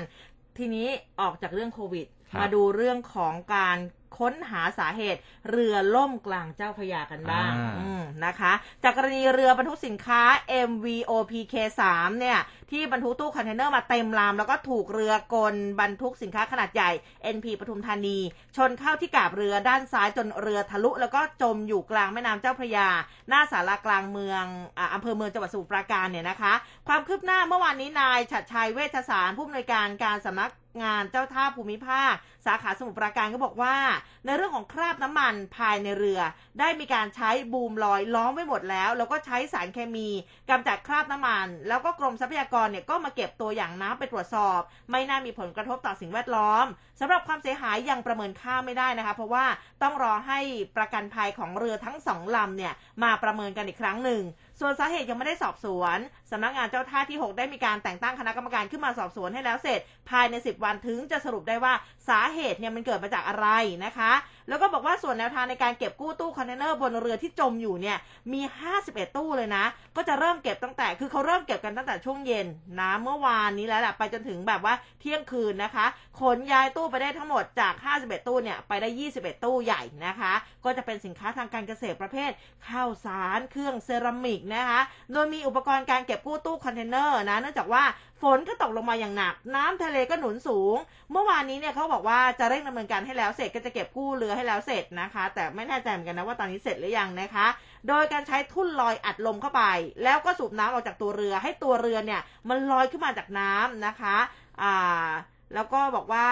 [0.59, 0.89] ทีนี้
[1.21, 3.79] ออกจากเรื่องโควิดครับมาดูเรื่องของการ
[4.19, 8.53] ค้นหาสาเหตุเรือล่มกลางเจ้าพระยากันบ้างอ่าอืมนะคะ
[8.83, 10.23] จากกรณีเรือบรรทุกสินค้า
[10.69, 11.55] MVOPK
[11.89, 12.39] 3เนี่ย
[12.71, 16.91] ที่บรรทุกตู้คอนเทนเนอร์มาเต็มลำแล้วก็ถูกเรือกลบรรทุกสินค้าขนาดใหญ่
[17.35, 18.19] NP ปทุมธานี
[18.57, 22.89] ชนเข้าที่กาบเรือด้านซ้ายจนเรือทะลุ แล้วก็จมอยู่กลางแม่น้ำเจ้าพระยา
[23.29, 24.45] หน้าสารากลางเมือง
[24.79, 26.53] อ่าอำเภอเมืองจังหวัดสมุทรปราการเนี่ยนะคะ
[26.89, 30.51] ความคืบหน้าเมื่อวานนี้นายฉัดชัยเวชสารผู้อำนวยการการสำนัก
[30.83, 32.15] งานเจ้าท่าภูมิภาค
[32.47, 33.77] สาขาสมุทรปราการก็บอกว่า
[34.25, 36.21] ในเรื่องของคราบน้ำมันภายในเรือ
[36.61, 40.09] ได้มีการใช้บูมลอยล้อมไว้หมดแล้ว แล้วก็ใช้สารเคมี
[40.51, 46.67] กำจัดคราบน้ำมัน แล้วก็กรมทรัพยากรเนี่ยก็มาเก็บตัวอย่างน้ำไปตรวจสอบ ไม่น่ามีผลกระทบต่อสิ่งแวดล้อม
[47.01, 49.45] สำหรับความเสียหายยังประเมินค่าไม่ได้นะคะ เพราะว่า
[49.83, 50.41] ต้องรอให้
[50.77, 52.73] ประกันภัยของเรือทั้งสองลำเนี่ย
[53.03, 54.23] มาประเมินกันอีกครั้งหนึ่ง
[54.61, 55.99] ส่วนสาเหตุยังไม่ได้สอบสวน
[56.31, 59.81] สำนักงานเจ้าท่าที่ 6 ได้มีการแต่งตั้งคณะกรรมการขึ้นมาสอบสวนให้แล้วเสร็จ
[60.11, 61.75] ภายใน 10 วันถึงจะสรุปได้ว่า
[62.09, 63.49] สาเหตุเนี่ยมันเกิดมาจากอะไร
[63.85, 64.13] นะคะ
[64.49, 67.99] แล้วก็บอกว่าส่วนแนวทางในการเก็บกู้ตู้คอนเทนเนอร์บนเรือที่จมอยู่เนี่ย
[68.33, 68.41] มี
[68.79, 69.65] 51 ตู้เลยนะ
[69.97, 72.47] ก็จะเริ่มเก็บตั้งแต่คือเขาเริ่มเก็บกันตั้งแต่ช่วงเย็น
[72.81, 75.87] นะเมื่อวานนี้แล้วแหละไปจนถึงแบบว่าเที่ยงคืนนะคะ
[76.21, 78.89] ขนย้ายตู้ไปได้ทั้งหมดจาก 51 ตู้เนี่ยไปได้
[79.19, 80.33] 21 ตู้ใหญ่นะคะ
[80.65, 82.31] ก็จะเป็นสินค้าทางการเกษตรประเภท
[82.69, 84.81] ข้าวสารเครื่องเซรามิกนะคะ
[85.13, 87.85] โดยมีอุปกรณ์การเก็บกู้ตู้คอนเทนเนอร์นะเนื่องจากว่า
[88.23, 90.77] ฝนก็ตกลงมาอย่างหนัก น้ำทะเลก็หนุนสูง
[91.13, 97.47] เมื่อวานนี้เนี่ยเขาบอกว่าจะเร่งดำเนินการให้แล้วเสร็จก็จะเก็บกู้เรือให้แล้วเสร็จนะคะ แต่ไม่แน่ใจเหมือนกันนะว่าตอนนี้เสร็จหรือยังนะคะ
[97.89, 99.63] โดยการใช้ทุ่นลอยอัดลมเข้าไป
[100.05, 104.17] แล้วก็สูบน้ำออกจากตัวเรือ ให้ตัวเรือเนี่ยมันลอยขึ้นมาจากน้ำนะคะ
[104.63, 105.09] อ่า
[105.55, 106.27] แล้วก็บอกว่า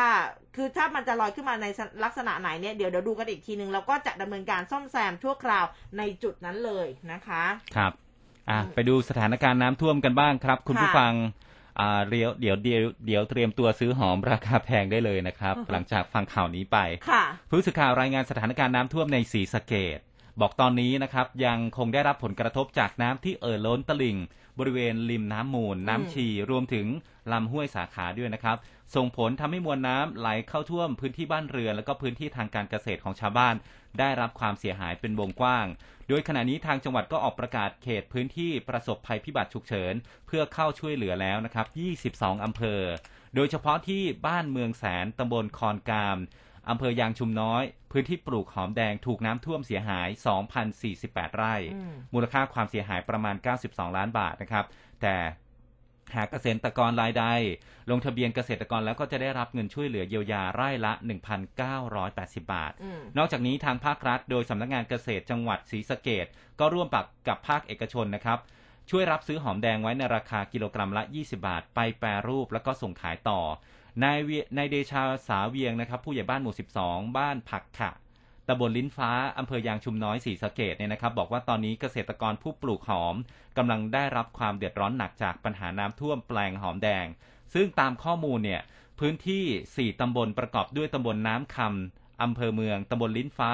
[0.57, 1.67] คือถ้ามันจะลอยขึ้นมาใน
[2.05, 5.65] ลักษณะไหนเนี่ยเดี๋ยวเดี๋ยวดูกันอีกทีหนึ่งแล้วก็จะดำเนินการซ่อมแซมชั่วคราว
[5.99, 7.45] ในจุดนั้นเลยนะคะ
[7.77, 7.93] ครับ
[8.51, 11.13] อะไปดูสถานการณ์น้ำท่วมกันบ้างครับ คุณผู้ฟัง
[11.81, 16.79] อ่าเดี๋ยวเดี๋ยวเดี๋ยวเดี๋ยวเตรียมตัวซื้อหอมราคาแพงได้เลยนะครับอือฮึหลังจากฟังข่าวนี้ไป
[17.11, 19.99] ค่ะผู้สื่อข่าวรายงานสถานการณ์น้ำท่วมในศรีสะเกด
[20.41, 24.19] บอกตอนนี้นะครับยังคงได้รับผลกระทบจากน้ำที่เอ่อล้นตลิ่ง
[24.59, 26.87] บริเวณริมน้ำมูล น้ำชีรวมถึง
[27.33, 28.57] ลำห้วยสาขาด้วยนะครับ
[28.95, 33.55] ส่งผลทำให้มวลน้ำไหลเข้าท่วมพื้นที่บ้านเรือน และก็พื้นที่ทางการเกษตรของชาวบ้าน
[33.99, 35.67] ได้รับความเสียหายเป็นวงกว้าง
[36.09, 39.95] โดยขณะนี้ทางจังหวัดก็ออกประกาศเขตพื้นที่ประสบภัยพิบัติฉุกเฉิน
[40.27, 41.67] เพื่อเข้าช่วยเหลือแล้วนะครับ
[42.17, 42.81] 22 อำเภอ
[43.35, 46.19] โดยเฉพาะที่บ้านเมืองแสนตำบลคอนกาม
[46.71, 50.09] อำเภอยางชุมน้อย พื้นที่ปลูกหอมแดงถูกน้ำท่วมเสียหาย
[50.73, 53.37] 2,048 ไร่อืมมูลค่าความเสียหายประมาณ
[53.67, 54.65] 92 ล้านบาทนะครับ
[55.03, 55.17] แต่
[56.15, 57.25] หากเกษตรกรรายใด
[57.91, 60.93] ลงทะเบียนเกษตรกรแล้วก็จะได้รับเงินช่วยเหลือเยียวยาไร่ละ
[61.73, 66.27] 1,980 บาทอืมนอกจากนี้ทางภาครัฐ โดยสำนักงานเกษตรจังหวัดศรีสะเกด
[66.61, 68.39] ก็ร่วมปักกับภาคเอกชนนะครับ
[68.91, 73.41] ช่วยรับซื้อหอมแดงไว้ในราคากิโลกรัมละ 20 บาท ไปแปรรูปแล้วก็ส่งขายต่อ
[74.05, 76.55] นายเวียนายเดชาสาเวียงนะครับ ผู้ใหญ่บ้านหมู่
[76.85, 77.91] 12 บ้านผักขะ
[78.49, 83.15] ตำบลลิ้นฟ้าอำเภอยางชุมน้อยศรีสะเกดเนี่ยนะครับ บอกว่าตอนนี้เกษตรกรผู้ปลูกหอม
[83.57, 87.07] กำลังได้รับความเดือดร้อนหนักจากปัญหาน้ำท่วมแปลงหอมแดง
[87.55, 88.63] ซึ่งตามข้อมูลเนี่ย
[88.99, 93.53] พื้นที่ 4 ตำบลประกอบด้วยตำบลน้ำคำอำเภอเมืองตำบลลิ้นฟ้า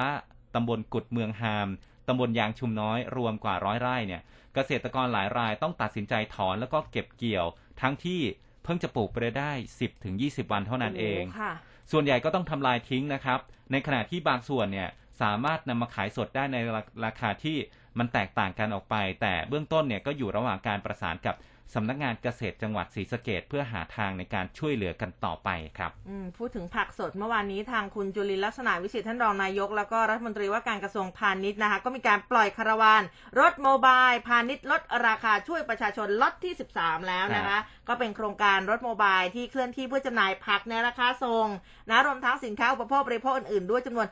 [0.55, 1.68] ตำบลกุดเมืองฮาม
[2.09, 4.22] ตำบลยางชุมน้อยรวมกว่าร้อยไร่เนี่ย
[4.55, 7.47] เกษตรกรหลายรายต้องตัดสินใจถอนแล้วก็เก็บเกี่ยว
[7.80, 8.20] ทั้งที่
[8.64, 11.53] เพิ่งจะปลูกไปได้ 10ถึง20 วันเท่านั้นเองค่ะ
[11.90, 13.38] ส่วนใหญ่ก็ต้องทำลายทิ้งนะครับ
[13.72, 14.88] ในขณะที่บางส่วนเนี่ย
[15.22, 17.56] สามารถนำมาขายสดได้ในราราคาที่
[17.98, 21.34] มันแตกต่างกันออกไป แต่เบื้องต้นเนี่ยก็อยู่ระหว่างการประสานกับ
[21.74, 33.02] สำนักงานเกษตรจังหวัดศรีสะเกดเพื่อหาทางในการช่วยเหลือกันต่อไปครับอืมพูดถึงผักสดเมื่อวานนี้ทางคุณจุลินลักษณะวิสิทธิ์ท่านรองนายก แล้วก็รัฐมนตรีว่าการกระทรวงพาณิชย์นะคะก็มีการปล่อยคาราวาน
[33.40, 37.58] รถโมบาย พาณิชย์ลดราคาช่วยประชาชนล็อตที่ 13 แล้วนะคะ
[37.88, 41.46] ก็เป็นโครงการรถโมบายที่เคลื่อนที่เพื่อจำหน่ายผักในราคาส่ง
[41.90, 44.06] นะรวมทั้งสินค้าอุปโภคบริโภคอื่นๆ ด้วยจำนวน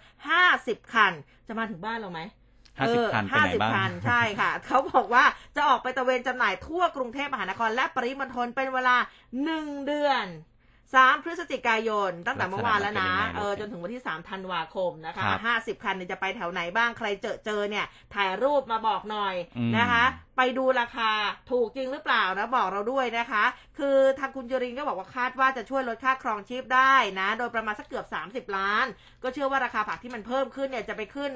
[0.44, 1.12] 50 คัน
[1.46, 2.20] จะมาถึงบ้านเราไหม
[2.88, 5.24] 50คันไปไหนบ้าง50คันใช่ค่ะ เขาบอกว่า
[5.56, 8.96] จะออกไปตระเวนจำหน่ายทั่วกรุงเทพมหานครและปริมณฑลเป็นเวลา
[9.46, 10.26] 1เดือน
[10.74, 15.36] 3พฤศจิกายน ตั้งแต่เมื่อวานแล้วนะลักษณะมันเป็นยังไงเออจนถึงวันที่3ธันวาคมนะคะครั
[15.74, 20.04] บ50คันเนี่ยจะไปแถวไหนบ้างใครเจอเจอเนี่ย ถ่ายรูปมาบอกหน่อยอืมนะคะ
[20.42, 21.10] ไปดูราคา
[21.50, 23.44] ถูกจริงหรือเปล่านะบอกเราด้วยนะคะ
[23.78, 28.86] คือทางคุณจรินก็บอกว่าคาดว่าจะช่วยลดค่าครองชีพได้นะ โดยประมาณสักเกือบ 30 ล้าน
[29.22, 31.32] ก็เชื่อว่าราคาผักที่มันเพิ่มขึ้นเนี่ยจะไปขึ้น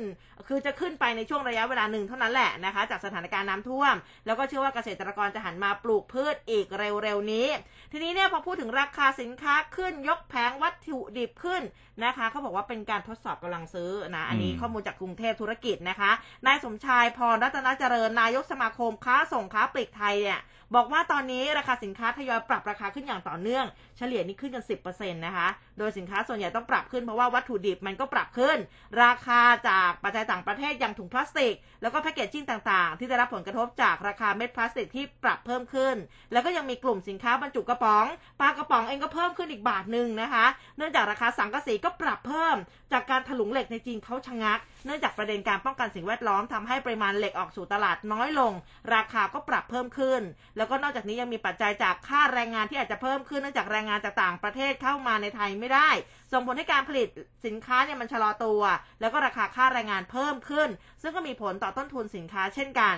[0.48, 3.94] คือจะขึ้นไปในช่วงระยะเวลาหนึ่งเท่านั้นแหละนะคะ จากสถานการณ์น้ำท่วม
[4.26, 7.48] แล้วก็เชื่อว่าเกษตรกรจะหันมาปลูกพืชอีกเร็วๆนี้
[7.92, 11.62] ทีนี้เนี่ยพอพูดถึงราคาสินค้าขึ้นยกแผงวัตถุดิบขึ้น
[12.04, 16.10] นะคะเขาบอกว่าเป็นการทดสอบกำลังซื้อนะอันนี้ข้อมูลจากกรุงเทพธุรกิจนะคะ
[16.46, 20.40] นายสมชายพรรัตนเจริญนายกสมาคมค้าส่งค้าปลีกไทยเนี่ย
[20.74, 23.64] บอกว่าตอนนี้ราคาสินค้าทยอยปรับราคาขึ้นอย่างต่อเนื่อง
[23.98, 25.48] เฉลี่ยนี่ขึ้นกัน10%นะคะ
[25.78, 28.58] โดยสินค้าส่วนใหญ่ต้องปรับขึ้นเพราะว่าวัตถุดิบมันก็ปรับขึ้น
[29.02, 35.96] ราคาจากปัจจัยต่างประเทศอย่างถุงพลาสติก แล้วก็แพคเกจจิ้งต่างๆ ที่ได้รับผลกระทบจากราคาเม็ดพลาสติกที่ปรับเพิ่มขึ้น
[36.32, 38.06] แล้วก็ยังมีกลุ่มสินค้าบรรจุกระป๋อง
[38.40, 40.46] ปลากระป๋องเองก็เพิ่มขึ้นอีกบาทหนึ่งนะคะ
[40.76, 42.56] เนื่องจากราคาสังกะสีก็ปรับเพิ่ม
[42.92, 48.52] จากการถลุงเหล็กในจีนเขาชะงัก เนื่องจากประเด็นการป้องกันสิ่งแวดล้อมทำให้ปริมาณเหล็กออกสู่ตลาดน้อยลง
[48.94, 50.22] ราคาก็ปรับเพิ่มขึ้น
[50.56, 55.90] แล้วแล้วก็นอกจากนี้ยังมีปัจจัยจากค่าแรงงานที่อาจจะเพิ่มขึ้นเนื่องจากแรงงานจากต่างประเทศเข้ามาในไทยไม่ได้
[56.32, 57.08] ส่งผลให้การผลิต
[57.46, 58.62] สินค้าเนี่ยมันชะลอตัว
[59.00, 60.68] แล้วก็ราคาค่าแรงงานเพิ่มขึ้น
[61.02, 62.96] ซึ่งก็มีผลต่อต้นทุนสินค้าเช่นกัน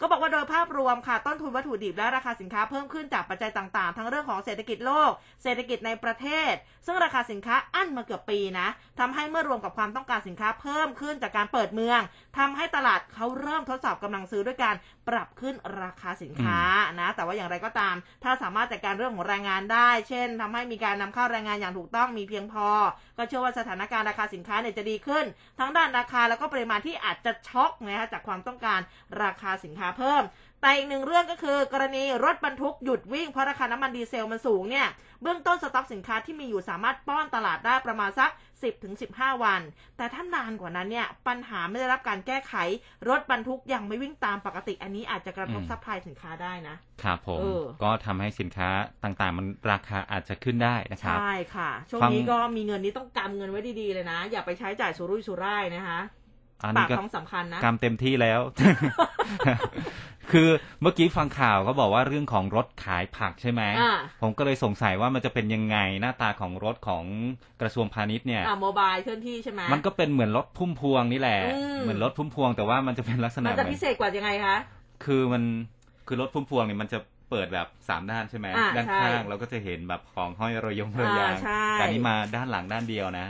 [0.00, 5.10] ก็บอกว่าโดยภาพรวมค่ะต้นทุนวัตถุดิบและราคาสินค้าเพิ่มขึ้นจากปัจจัยต่างๆ ทั้งเรื่องของเศรษฐกิจโลก
[5.42, 6.52] เศรษฐกิจในประเทศ
[6.86, 12.00] ซึ่งราคาสินค้าอั้นมาเกือบปีนะทำให้เมื่อรวมกับความต้องการสินค้าเพิ่มขึ้นจากการเปิดเมือง
[12.38, 14.74] ทำให้ตลาดเขาเริ่มทดสอบกำลังซื้อด้วยการ
[15.08, 16.60] ปรับขึ้นราคาสินค้า
[17.00, 17.94] นะแต่ว่าอย่างไรก็ตาม
[18.24, 22.68] ถ้าสามารถจัดการเรื่องของแรงงานได้ เช่นทำให้มีการนำเข้าแรงงานอย่างถูกต้องมีเพียงพอ
[23.18, 25.24] ก็เชื่อว่าสถานการณ์ราคาสินค้าเนี่ยจะดีขึ้น
[25.58, 28.80] ทั้งด้านราคาแล้วก็ปริมาณที่อาจจะช็อกนะคะจากความต้องการ
[29.22, 30.22] ราคาสินค้าเพิ่ม
[30.60, 34.86] แต่อีกหนึ่งเรื่องก็คือกรณีรถบรรทุกหยุดวิ่งเพราะราคาน้ำมันดีเซลมันสูงเนี่ย
[35.22, 39.60] เบื้องต้นสต็อกสินค้าที่มีอยู่สามารถป้อนตลาดได้ประมาณสัก 10ถึง15 วัน
[39.96, 42.54] แต่ถ้านานกว่านั้นเนี่ยปัญหาไม่ได้รับการแก้ไข
[43.08, 48.68] รถบรรทุกยังไม่วิ่งตามปกติ อันนี้อาจจะกระทบอืม supply สินค้าได้นะครับผมเออก็ทำให้สินค้า
[49.04, 56.00] ต่างๆ มันราคาอาจจะขึ้นได้นะครับใช่ค่ะ ช่วงฟังนี้ก็มีเงินนี้ต้องกำเงินไว้ดีๆเลยนะ อย่าไปใช้จ่ายสุรุ่ยสุร่ายนะคะ
[56.62, 58.40] อันปานี้กก็ท้องสำคัญนะกำเต็มที่แล้ว
[60.32, 60.48] คือ
[60.82, 63.92] เมื่อกี้ฟังข่าวก็บอกว่าเรื่องของรถขายผักใช่ไหมอ่า
[64.22, 67.04] ผมก็เลยสงสัยว่ามันจะเป็นยังไงหน้าตาของรถของ
[67.60, 74.56] กระทรวงพาณิชย์เนี่ยอ่าโมบายเคลื่อนที่ใช่ไหมมันก็เป็นเหมือนรถพุ่มพวงนี่แหละอืมเหมือนรถพุ่มพวงแต่ว่ามันจะเป็นลักษณะมันเหจะมือนพิเศษกว่ายังไงคะ
[75.04, 75.42] คือมัน
[76.06, 76.98] คือรถพุ่มพวงเนี่ยมันจะ
[77.30, 83.26] เปิดแบบสามด้านใช่ไหมอ่าด้านใช่ข้างเราก็จะเห็นแบบของห้อยระยงระยางอ่าใช่แต่อันนี้มาด้านหลังด้านเดียวนะ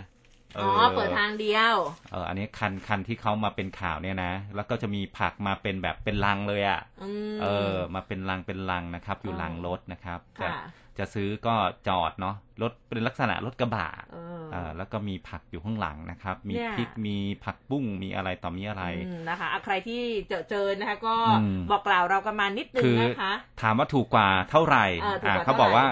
[0.57, 1.75] อ๋อเปิดทางเดียว
[2.11, 10.61] เอออันนี้คันคันที่เขามาเป็นข่าวเนี่ยนะ แล้วก็จะมีผักมาเป็นแบบเป็นลังเลยอะ่ะอืมเออ มาเป็นลังเป็นลังนะครับ อยู่อ๋อหลังรถนะครับจะค่ะ
[10.99, 11.55] จะซื้อก็
[11.89, 23.33] จอดเนาะรถเป็นลักษณะรถกระบะเออเออแล้วก็มีผักอยู่ข้างหลังนะครับ มีเนี่ยพริกมีผักบุ้งมีอะไรต่อมีอะไรอืมนะคะอะใครที่เจอเจอนะคะ ก็อืมบอกกล่าวเรากันมานิดนึงคือนะคะ
[23.63, 25.87] ถามว่าถูกกว่าเท่าไหร่เออถูกกว่าเขาบอกเท่าไหร่ว่า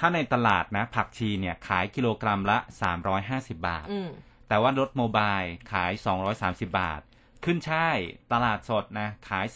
[0.00, 2.58] ถ้าในตลาดนะ ผักชีเนี่ยขายกิโลกรัมละ
[3.10, 4.10] 350 บาทอืม
[4.48, 5.38] แต่ว่ารถโมบาย
[5.72, 5.92] ขาย
[6.34, 7.00] 230 บาท
[7.44, 7.96] ขึ้นช่าย
[8.32, 9.46] ตลาดสดนะขาย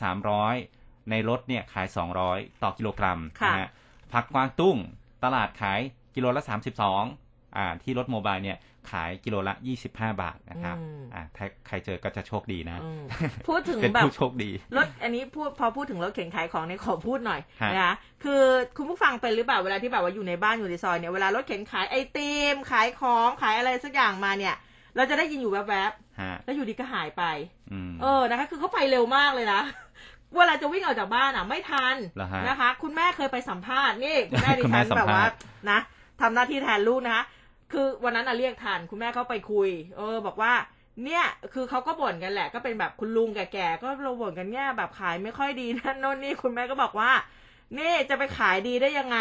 [0.50, 1.86] 300 ในรถเนี่ยขาย
[2.24, 3.68] 200 ต่อกิโลกรัมค่ะนะฮะ
[4.12, 4.76] ผักกวางตุ้ง
[5.24, 5.80] ตลาดขาย
[6.14, 6.42] กิโลละ
[7.00, 8.58] 32อ่าที่รถโมบายเนี่ย
[8.90, 9.54] ขายกิโลละ
[9.88, 13.02] 25 บาทนะครับอืมอ่าถ้าใครเจอก็จะโชคดีนะอืม
[13.48, 18.42] พูดถึงเป็นแบบผู้โชคดีรถอันนี้พูดพอพูดถึงรถเข็นขายของเนี่ยขอพูดหน่อยฮะนะคะคือ
[18.76, 24.54] คุณผู้ฟังเป็นหรือเปล่าเวลาที่แบบว่าอยู่ในบ้านอยู่ในซอยเนี่ยเวลารถเข็นขายไอติมขายของขายอะไรสักอย่างมาเนี่ย
[24.96, 27.22] เราจะได้ยินอยู่แวบฮะๆแล้วอยู่ดีก็หายไป
[27.72, 29.62] อืมเออ นะคะ คือเขาไปเร็วมากเลยนะ
[30.36, 35.24] เวลาจะวิ่งออกจากบ้านอะ ไม่ทันเหรอฮะนะคะ คุณแม่เคยไปสัมภาษณ์นี่ คุณแม่ดิคุณแม่ฉันสัมภาษณ์แบบว่า
[35.70, 35.78] นะ
[36.20, 37.24] ทำหน้าที่แทนลูกนะคะ
[37.74, 40.52] คือวันนั้นน่ะเรียกทันคุณแม่เขาไปคุย เออ บอกว่า
[41.04, 47.10] เนี่ยคือเขาก็บ่นกันแหละ ก็เป็นแบบคุณลุงแก่ๆก็เราบ่นกันเนี่ยแบบขายไม่ค่อยดีนั่นโน่นนี่คุณแม่ก็บอกว่า
[47.78, 49.18] นี่จะไปขายดีได้ยังไง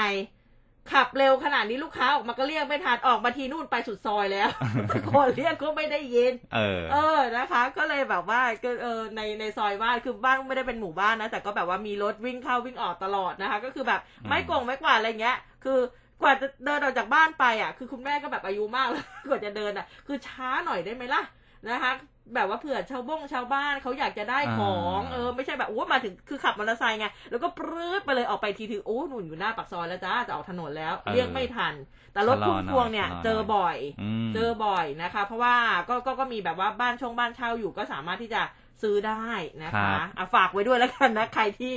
[0.92, 4.50] ขับเร็วขนาดนี้ลูกค้าออกมาก็เรียกไม่ทันออกมาทีนู่นไปสุดซอยแล้ว
[4.90, 15.80] ตะโกนเรียกก็ไม่ได้ยินเออ เออนะคะ ก็เลยแบบว่าก็เออในในซอยบ้านคือบ้านไม่ได้เป็นหมู่บ้านนะแต่ก็แบบว่ามีรถวิ่งเข้าวิ่งออกตลอดนะคะ ก็คือแบบอืมไม่โกงไม่กวาดอะไรเงี้ย คือ
[16.22, 21.22] กว่าจะเดินออกจากบ้านไปอะ คือคุณแม่ก็แบบอายุมากแล้วกว่าจะเดินอะ คือช้าหน่อยได้ไหมล่ะ
[21.70, 21.94] นะคะ
[22.36, 31.74] แบบว่าเผื่อชาวบ้งชาวบ้านเขาอยากจะได้ของอ่าเออไม่ใช่แบบโอ้มาถึงคือขับมอเตอร์ไซค์ไงแล้วก็ปรื๊ดไปเลยออกไปทีถึงโอ้หนุนอยู่หน้าปากซอยแล้วจ้าจะออกถนนแล้วเรียกไม่ทัน
[32.14, 35.56] แต่รถพุ่มพวงเนี่ยชะลอหน่อยเจอบ่อยอืมเจอบ่อยนะคะ เพราะว่า
[35.90, 38.42] ก็ก็ก็มีแบบว่าบ้านช่องบ้านเช่าอยู่ก็สามารถที่จะ
[38.82, 39.28] ซื้อได้
[39.64, 41.74] นะครัคะบอะฝากไว้ด้วยแล้วกันนะใครที่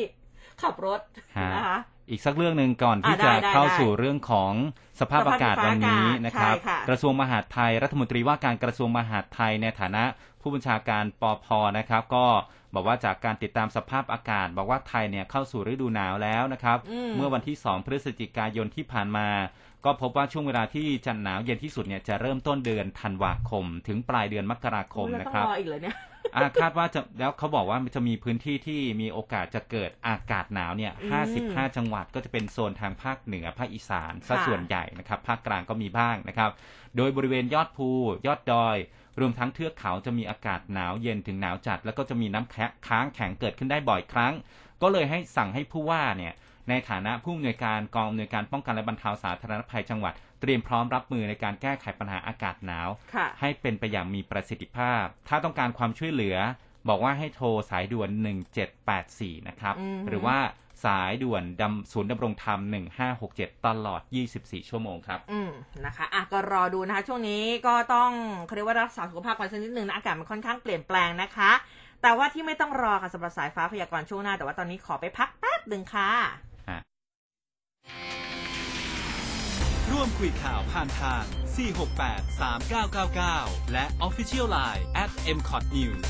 [0.63, 1.01] ขับรถ
[1.37, 1.77] ฮะนะคะ
[2.11, 4.53] อีกสักเรื่องหนึ่งก่อนที่อะจะได้ได้เข้าได้สู่เรื่องของ
[5.01, 10.05] สภาพอากาศสภาพวันนี้อากาศนะครับใช่ค่ะกระทรวงมหาดไทยรัฐมนตรีว่าการกระทรวงมหาดไทยในฐานะ
[10.41, 11.47] ผู้บัญชาการปอพ
[11.79, 12.27] นะครับ ก็
[12.75, 19.29] บอกว่าจากการติดตามสภาพอากาศ บอกว่าไทยเนี่ยเข้าสู่ฤดูหนาวแล้วนะครับอืมเมื่อวันที่ 2 พฤศจิกายนที่ผ่านมา
[19.85, 25.97] ก็พบว่าช่วงเวลาที่จะหนาวเย็นที่สุดเนี่ยจะเริ่มต้นเดือนธันวาคม ถึงปลายเดือนมกราคมอุ๊ยเรานะต้อครับงรออีกเหรอเนี่ย
[26.35, 31.07] อ่าคาดว่าจะแล้วเขาบอกว่ามันจะมีพื้นที่ที่มีโอกาสจะเกิดอากาศหนาวเนี่ยอื
[31.55, 36.51] ม55 จังหวัดก็จะเป็นโซนทางภาคเหนือภาคอีสานซะค่ะส่วนใหญ่นะครับ ภาคกลางก็มีบ้างนะครับ
[36.97, 37.91] โดยบริเวณยอดภู
[38.27, 38.77] ยอดดอย
[39.21, 44.35] รวมทั้งเทือกเขาจะมีอากาศหนาวเย็นถึงหนาวจัด แล้วก็จะมีน้ำแข็งค้างแข็งเกิดขึ้นได้บ่อยครั้ง
[44.83, 46.35] ก็เลยให้สั่งให้ผู้ว่าเนี่ย
[46.69, 56.37] ในฐานะผู้อำนวยการกองอำนวยการป้องกันและบรรเทาสาธารณภัยจังหวัด เตรียมพร้อมรับมือในการแก้ไขปัญหาอากาศหนาวค่ะให้เป็นไปอย่างมีประสิทธิภาพ ถ้าต้องการความช่วยเหลือ
[56.89, 58.11] บอกว่าให้โทรสายด่วน
[58.79, 60.39] 1784 นะครับอือฮึหรือว่า
[60.85, 62.61] สายด่วนดำศูนย์ดำรงธรรม
[63.13, 64.01] 1567 ตลอด
[64.37, 65.51] 24 ชั่วโมงครับ อืม
[65.85, 68.11] นะคะอะก็รอดูนะคะ ช่วงนี้ก็ต้อง
[68.47, 71.51] เขาเรียกว่ารักษาสุขภาพกันสักนิดนึงนะอากาศมันค่อนข้างเปลี่ยนแปลงนะคะ
[72.03, 76.11] แต่ว่าที่ไม่ต้องรอค่ะสำหรับสายฟ้าพยากรณ์ช่วงหน้า แต่ว่าตอนนี้ขอไปพักแป๊บหนึ่งค่ะ
[79.91, 81.23] ร่วมคุยข่าวผ่านทาง
[82.03, 82.41] 468
[82.91, 86.07] 3999 และ Official Line at m c o t News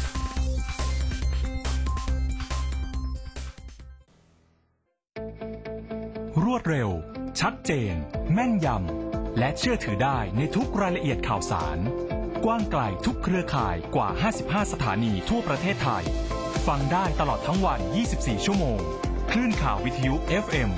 [6.44, 6.90] รวดเร็ว
[7.40, 7.94] ชัดเจน
[8.32, 11.78] แม่นยำ และเชื่อถือได้ในทุกรายละเอียดข่าวสาร
[12.44, 14.08] กว้างไกลทุกเครือข่ายกว่า
[14.40, 16.04] 55 สถานีทั่วประเทศไทย
[16.66, 17.80] ฟังได้ตลอดทั้งวัน
[18.12, 18.80] 24 ชั่วโมง
[19.32, 20.14] คลื่นข่าววิทยุ
[20.44, 20.68] FM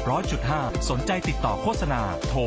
[0.40, 2.40] 100.5 สนใจติดต่อโฆษณา โทร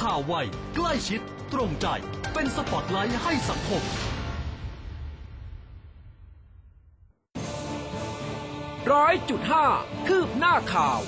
[0.00, 0.34] ข่าวไว
[0.74, 1.20] ใกล้ชิด
[1.52, 1.86] ตรงใจ
[2.34, 3.84] เป็นสปอตไลท์ให้สังคม
[8.92, 9.66] ร้อยจุดห้า
[10.08, 11.00] คืบหน้าข่าว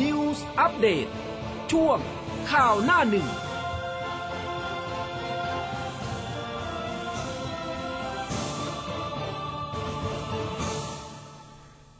[0.00, 1.06] News อัปเดต
[1.72, 1.98] ช่วง
[2.52, 3.26] ข่าวหน้าหนึ่ง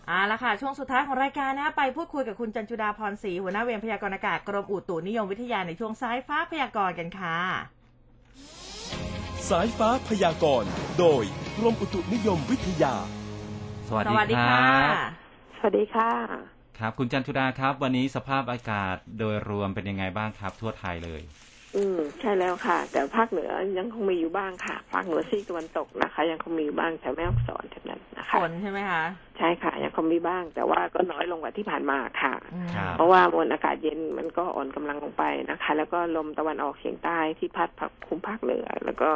[0.07, 7.37] เอาละค่ะ ช่วงสุดท้ายของรายการนะคะไปพูดคุยกับคุณจันจุดาพรศรีหัวหน้าเวรพยากรณ์อากาศกรมอุตุนิยมวิทยาในช่วงสายฟ้าพยากรณ์กันค่ะ
[9.49, 11.25] สายฟ้าพยากรณ์ โดย
[11.59, 12.95] กรมอุตุนิยมวิทยา
[13.89, 14.95] สวัสสดีวัสดีคค่ะรับ
[15.57, 16.11] สวัสดีค่ะ
[16.79, 21.23] ครับ คุณจันทุดาครับ วันนี้สภาพอากาศโดยรวมเป็นยังไงบ้างครับ ทั่วไทยเลย
[21.77, 29.03] อืม ใช่แล้วค่ะ แต่ภาคเหนือยังคงมีอยู่บ้างค่ะ ภาคเหนือซีกตะวันตกนะคะ ยังคงมีอยู่บ้างแถวแม่ฮ่องสอนแถวนั้นนะคะฝนใช่ไหมคะ
[29.39, 39.11] ใช่ค่ะ ยังคงมีบ้าง แต่ว่าก็น้อยลงกว่าที่ผ่านมาค่ะอืมครับเพราะว่ามวลอากาศเย็นมันก็อ่อนกำลังลงไปนะคะ แล้วก็ลมตะวันออกเฉียงใต้ที่พัดพักคุมภาคเหนือ แล้วก็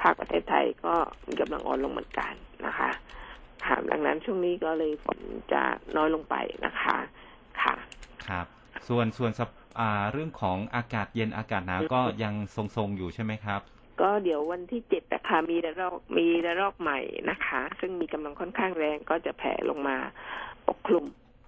[0.00, 0.94] ภาคประเทศไทยก็
[1.28, 2.32] มีกำลังอ่อนลงเหมือนกัน
[2.66, 2.90] นะคะ
[3.66, 5.18] ค่ะดังนั้นช่วงนี้ก็เลยฝน
[5.52, 5.62] จะ
[5.96, 6.34] น้อยลงไป
[6.66, 6.96] นะคะ
[7.62, 7.74] ค่ะ
[8.28, 8.46] ครับ
[8.88, 9.50] ส่วนส่วนสภ
[9.80, 13.60] อ่าเรื่องของอากาศเย็นอากาศหนาวก็ยังทรงๆอยู่ใช่ไหมครับ
[14.00, 17.00] ก็เดี๋ยววันที่เจ็ดนะคะมีระลอกมีระลอกใหม่
[17.30, 19.96] นะคะ ซึ่งมีกำลังค่อนข้างแรงก็จะแผ่ลงมา
[20.68, 21.04] ปกคลุม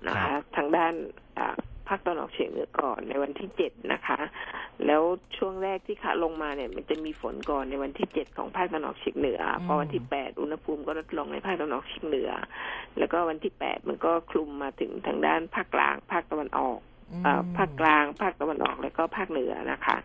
[0.08, 0.94] นะครัคะบทางด้าน
[1.38, 1.56] อ่า
[1.88, 4.18] ภาคตะวันออกเฉียงเหนือก่อนในวันที่เจ็ดนะคะ
[4.86, 5.02] แล้ว
[5.36, 12.30] ช่วงแรกที่ขาลงมาเนี่ย มันจะมีฝนก่อนในวันที่เจ็ดของภาคตะวันออกเฉียงเหนือ พอวันที่แปดอุณหภูมิก็ลดลงในภาคตะวันออกเฉียงเหนือ
[12.98, 16.93] แล้วก็วันที่แปดมันก็คลุมมาถึงทางด้านภาคกลางภาคตะวันออกเอ่อ
[17.56, 19.96] ภาคกลางภาคตะวันออกแล้วก็ภาคเหนือนะคะ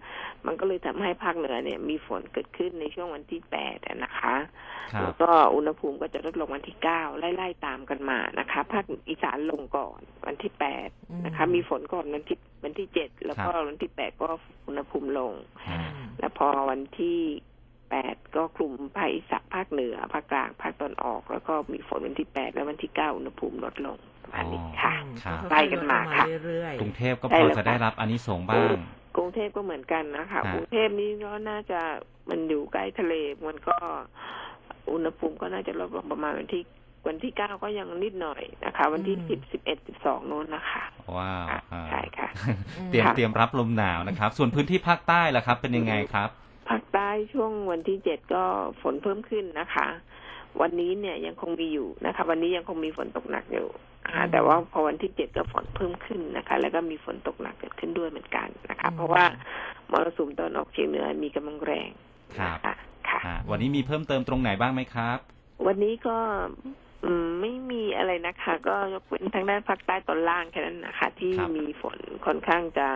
[0.45, 4.35] มันก็เลยทำให้ภาคเหนือเนี่ยมีฝนเกิดขึ้นในช่วงวันที่แปดอะนะคะ
[4.93, 10.89] ครัแล้บวก็อุณหภูมิก็จะลดลงวันที่เก้าไล่ๆตามกันมานะคะ ภาคอีสานลงก่อนวันที่แปด
[11.25, 14.27] นะคะ มีฝนก่อนวันที่วันที่เจ็ดแล้วก็วันที่แปดก็
[14.67, 15.33] อุณหภูมิลง
[15.69, 15.81] อ่า
[16.19, 17.19] แล้วพอวันที่
[17.89, 28.75] แปดก็กลุ่มภาคอีสานภาคเหนือภาคกลางภาคตอนออก แล้วก็มีฝนวันที่แปดและวันที่เก้าอุณหภูมิลดลงประมาณนี้ค่ะอืมครับค่อยๆไล่กันมาค่ะเรื่อยกรุงเทพก็ใช่พอแล้วจะค่ะได้รับอันนี้ส่งส์บ้าง
[29.17, 31.79] กรุงเทพก็เหมือนกันนะคะฮะกรุงเทพนี่ก็น่าจะ
[32.29, 33.13] มันอยู่ใกล้ทะเล
[33.47, 33.75] มันก็
[34.91, 36.63] อุณหภูมิก็น่าจะลดลงประมาณวันที่
[37.07, 40.83] วันที่เก้าก็ยังนิดหน่อยนะคะ วันที่สิบสิบเอ็ดสิบสองโน้นนะคะ
[41.17, 42.29] ว้าวค่ะอ่าใช่ค่ะ
[42.87, 46.29] เตรียมค่ะเตรียมรับลมหนาวนะครับ ส่วนพื้นที่ภาคใต้ล่ะครับ เป็นยังไงครับ
[46.69, 48.43] ภาคใต้ช่วงวันที่เจ็ดก็
[48.81, 49.87] ฝนเพิ่มขึ้นนะคะ
[50.61, 53.67] วันนี้เนี่ยยังคงมีอยู่นะคะ วันนี้ยังคงมีฝนตกหนักอยู่
[54.05, 59.23] นะคะแต่ว่าพอวันที่เจ็ดก็ฝนเพิ่มขึ้นนะคะ แล้วก็มีฝนตกหนักเกิดขึ้นด้วยเหมือนกันนะคะ เพราะว่า
[59.91, 61.89] มรสุมตะวันออกเฉียงเหนือมีกำลังแรง
[62.41, 62.75] นะคะ
[63.09, 65.19] ค่ะอ่าวันนี้มีเพิ่มเติมตรงไหนบ้างไหมครับ
[65.67, 66.17] วันนี้ก็
[67.05, 72.87] อืมไม่มีอะไรนะคะ ก็ยกเว้นทางด้านภาคใต้ตอนล่างแค่นั้นนะคะ ที่ครับมีฝนค่อนข้างจะ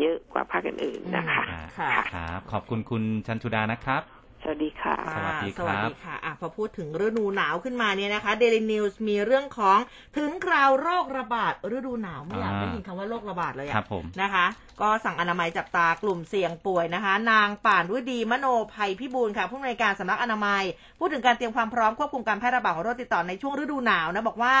[0.00, 4.02] เยอะกว่าภาคอื่นๆนะคะอ่าค่ะ ครับ ขอบคุณคุณจันทุดานะครับ
[4.42, 9.78] สวัสดีค่ะๆสวัสดีสครับวัสดีค่ะอะพอพูดถึงฤดูหนาวขึ้นมาเนี่ยนะคะ Daily News มีเรื่องของ
[10.16, 14.46] ถึงคราวโรคระบาดฤดูหนาวไม่อยากอ่าได้ยินคำว่าโรคระบาดเลยคอะรับผมนะคะ
[14.80, 20.62] ก็สั่งอนามัยจับตากลุ่มเสี่ยงป่วยนะคะ นางป่านฤดีมโนภัยพิบูลค่ะผู้อำนวยการสำนักอนามัย
[20.98, 24.56] พูดถึงการเตรียมความพร้อมควบคุมการแพร่ระบาดของโรคติดต่อในช่วงฤดูหนาวนะบอกว่า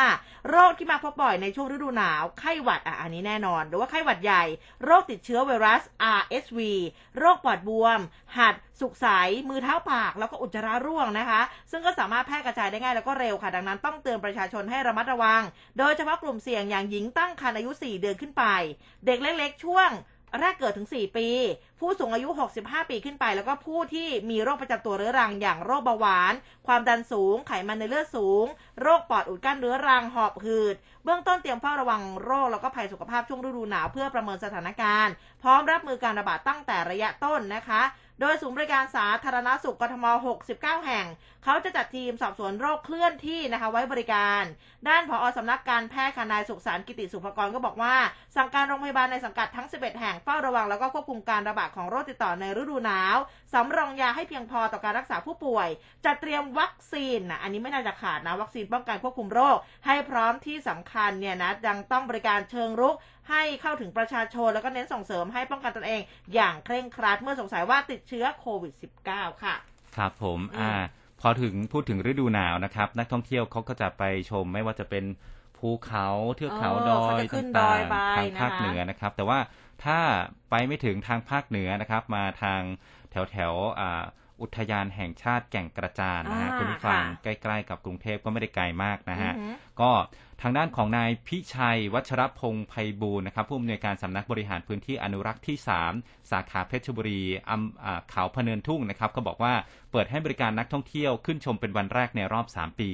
[0.50, 4.44] โรคที่มาพบบ่อยในช่วงฤดูหนาวไข้หวัดอะอันนี้แน่นอน หรือว่าไข้หวัดใหญ่
[4.84, 5.82] โรคติดเชื้อไวรัส
[6.18, 6.58] RSV
[7.18, 7.98] โรคปอดบวม
[8.38, 9.06] หัดสุกใส
[9.48, 11.40] มือเท้าปาก แล้วก็อุจจาระร่วงนะคะ
[11.70, 15.42] ซึ่งก็สามารถแพร่กระจายได้ง่ายแล้วก็เร็วค่ะดังนั้นต้องเตือนประชาชนให้ระมัดระวัง
[15.78, 18.44] โดยเฉพาะกลุ่มเสี่ยงอย่างหญิงตั้งครรภ์อายุ 4 เดือนขึ้นไป
[19.06, 19.90] เด็กเล็กๆ ช่วง
[20.40, 21.28] แรกเกิดถึง 4 ปี
[21.80, 22.28] ผู้สูงอายุ
[22.60, 26.34] 65 ปีขึ้นไป แล้วก็ผู้ที่มีโรคประจำตัวเรื้อรังอย่างโรคเบาหวาน
[26.66, 28.44] ความดันสูง ไขมันในเลือดสูง
[28.82, 35.12] โรคปอดอุดกั้นเรื้อรัง หอบหืด เบื้องต้นเตรียมเฝ้าระวังโรคแล้วก็ภัยสุขภาพช่วงฤดูหนาวเพื่อประเมินสถานการณ์
[35.42, 37.82] พร้อมรับมือการระบาดตั้งแต่ระยะต้นนะคะ
[38.20, 40.06] โดยศูนย์บริการสาธารณสุขกทม
[40.46, 41.06] 69 แห่ง
[41.44, 44.42] เขาจะจัดทีมสอบสวนโรคเคลื่อนที่นะคะไว้บริการ
[44.88, 47.94] ด้านผอสำนักการแพทย์ค่ะนายสุขสารกิติสุภกรก็บอกว่า
[48.36, 53.16] สั่งการโรงพยาบาลในสังกัดทั้ง 11 แห่งเฝ้าระวังแล้วก็ควบคุมการระบาดของโรคติดต่อในฤดูหนาว
[53.52, 55.68] สำรองยาให้เพียงพอต่อการรักษาผู้ป่วย
[56.04, 59.56] จัดเตรียมวัคซีนนะอันนี้ไม่น่าจะขาดนะวัคซีนป้องกันควบคุมโรค
[59.86, 62.96] ให้พร้อมที่สำคัญเนี่ยนะยังต้องบริการเชิงรุก
[63.28, 66.00] ให้เข้าถึงประชาชน แล้วก็เน้นส่งเสริมให้ป้องกันตนเอง
[66.34, 68.72] อย่างเคร่งครัดเมื่อสงสัยว่าติดเชื้อโควิด
[69.08, 69.54] -19 ค่ะ
[69.96, 70.72] ครับผมอืมอ่า
[71.20, 75.04] พอถึงพูดถึงฤดูหนาวนะครับ นักท่องเที่ยวเขาก็จะไปชมไม่ว่าจะเป็น
[75.58, 79.38] ภูเขาเทือกเขาเออดอเขายจะขึ้นต่างดอยไปๆทางภาคนะคะเหนือนะครับ แต่ว่า
[79.84, 79.98] ถ้า
[80.50, 82.60] ไปไม่ถึงทางภาคเหนือนะครับ มาทาง
[83.10, 84.02] แถวแถวๆอ่า
[84.42, 89.90] อุทยานแห่งชาติแก่งกระจานนะฮะอ่าคุณผู้ฟังค่ะใกล้ๆกับกรุงเทพก็ไม่ได้ไกลมากนะฮะอือหือก็
[90.42, 95.56] ทางด้านของนายพิชัย วัชรพงษ์ไพบูลย์นะครับผู้อำนวยการสำนักบริหารพื้นที่อนุรักษ์ที่
[95.92, 99.54] 3 สาขาเพชรบุรีอำอ่าเขาพะเนินทุ่งนะครับก็บอกว่า
[99.92, 102.90] เปิดให้บริการนักท่องเที่ยวขึ้นชมเป็นวันแรกในรอบ 3 ปี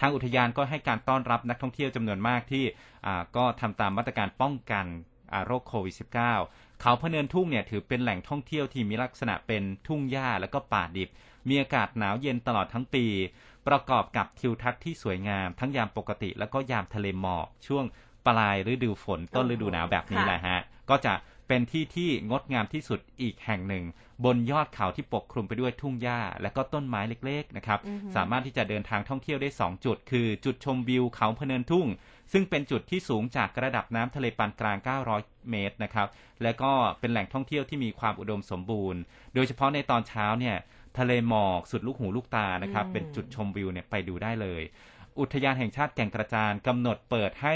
[0.00, 2.64] ทางอุทยานก็ให้การต้อนรับนักท่องเที่ยวจำนวนมากที่
[3.06, 4.86] อ่าก็ทำตามมาตรการป้องกัน
[5.32, 5.94] อ่าโรคโควิด
[6.38, 11.08] -19 เขาพะเนินทุ่งเนี่ยถือเป็นแหล่งท่องเที่ยวที่มีลักษณะเป็นทุ่งหญ้าแล้วก็ป่าดิบ
[11.48, 13.04] มีอากาศหนาวเย็นตลอดทั้งปี
[13.68, 17.84] ประกอบกับทิวทัศน์ที่สวยงามทั้งยามปกติ แล้วก็ยามทะเลหมอกช่วง
[18.26, 20.60] ปลายฤดูฝนต้นฤดูหนาวแบบนี้ค่ะแหละฮะ
[20.90, 21.14] ก็จะ
[21.48, 23.84] เป็นที่ที่งดงามที่สุดอีกแห่งหนึ่ง
[24.24, 31.86] บนยอดเขาที่ปกคลุมไปด้วยทุ่งหญ้า และก็ต้นไม้เล็ก ๆ นะครับอือหือสามารถที่จะเดินทางท่องเที่ยวได้ 2 จุด คือ จุดชมวิวเขาพะเนินทุ่ง
[32.32, 34.78] ซึ่งเป็นจุดที่สูงจากระดับน้ำทะเลปานกลาง
[35.12, 36.08] 900 เมตรนะครับ
[36.42, 39.00] และก็เป็นแหล่งท่องเที่ยวที่มีความอุดมสมบูรณ์
[39.34, 40.56] โดยเฉพาะในตอนเช้าเนี่ย
[40.98, 44.62] ทะเลหมอกสุดลูกหูลูกตานะครับอืมเป็นจุดชมวิวเนี่ยไปดูได้เลย
[45.20, 47.54] อุทยานแห่งชาติแก่งกระจานกำหนดเปิดให้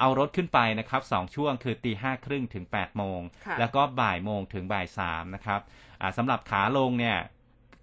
[0.00, 5.60] เอารถขึ้นไปนะครับสองช่วงคือตีห้าครึ่งถึง8ปดโมงค่ะแล้วก็บ่ายโมงถึงบ่ายสามนะครับ
[6.00, 7.16] อ่าสำหรับขาลงเนี่ย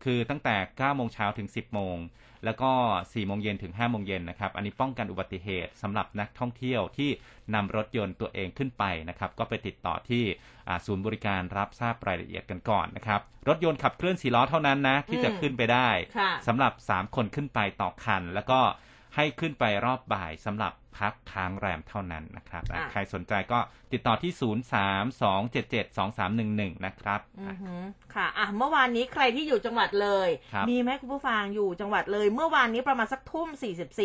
[0.04, 1.98] คือตั้งแต่9โมงเช้าถึง 10โมง
[2.46, 2.72] แล้วก็
[3.02, 7.10] 4โมงเย็นถึง5โมงเย็นนะครับ อันนี้ป้องกันอุบัติเหตุสำหรับนักท่องเที่ยวที่
[7.56, 10.24] นำรถยนต์ตัวเองขึ้นไปนะครับ ก็ไปติดต่อที่
[10.68, 18.60] อ่าศูนย์บริการรับทราบรายละเอียดกันก่อนนะครับ รถยนต์ขับเคลื่อน4ล้อเท่านั้นนะที่จะอืมขึ้นไปได้ค่ะสำหรับ 3 คนขึ้นไปต่อคัน แล้วก็
[19.16, 23.60] ให้ขึ้นไปรอบบ่ายสำหรับพักค้างแรมเท่านั้นนะครับอะอะใครสนใจก็
[23.94, 24.32] ติดต่อที่
[26.70, 27.82] 03-277-2311 นะครับอือหือ
[28.14, 33.48] ค่ะอะ เมื่อวานนี้ใครที่อยู่จังหวัดเลยครับมีไหมคุณผู้ฟังอยู่จังหวัดเลย เมื่อวานนี้ประมาณสักทุ่ม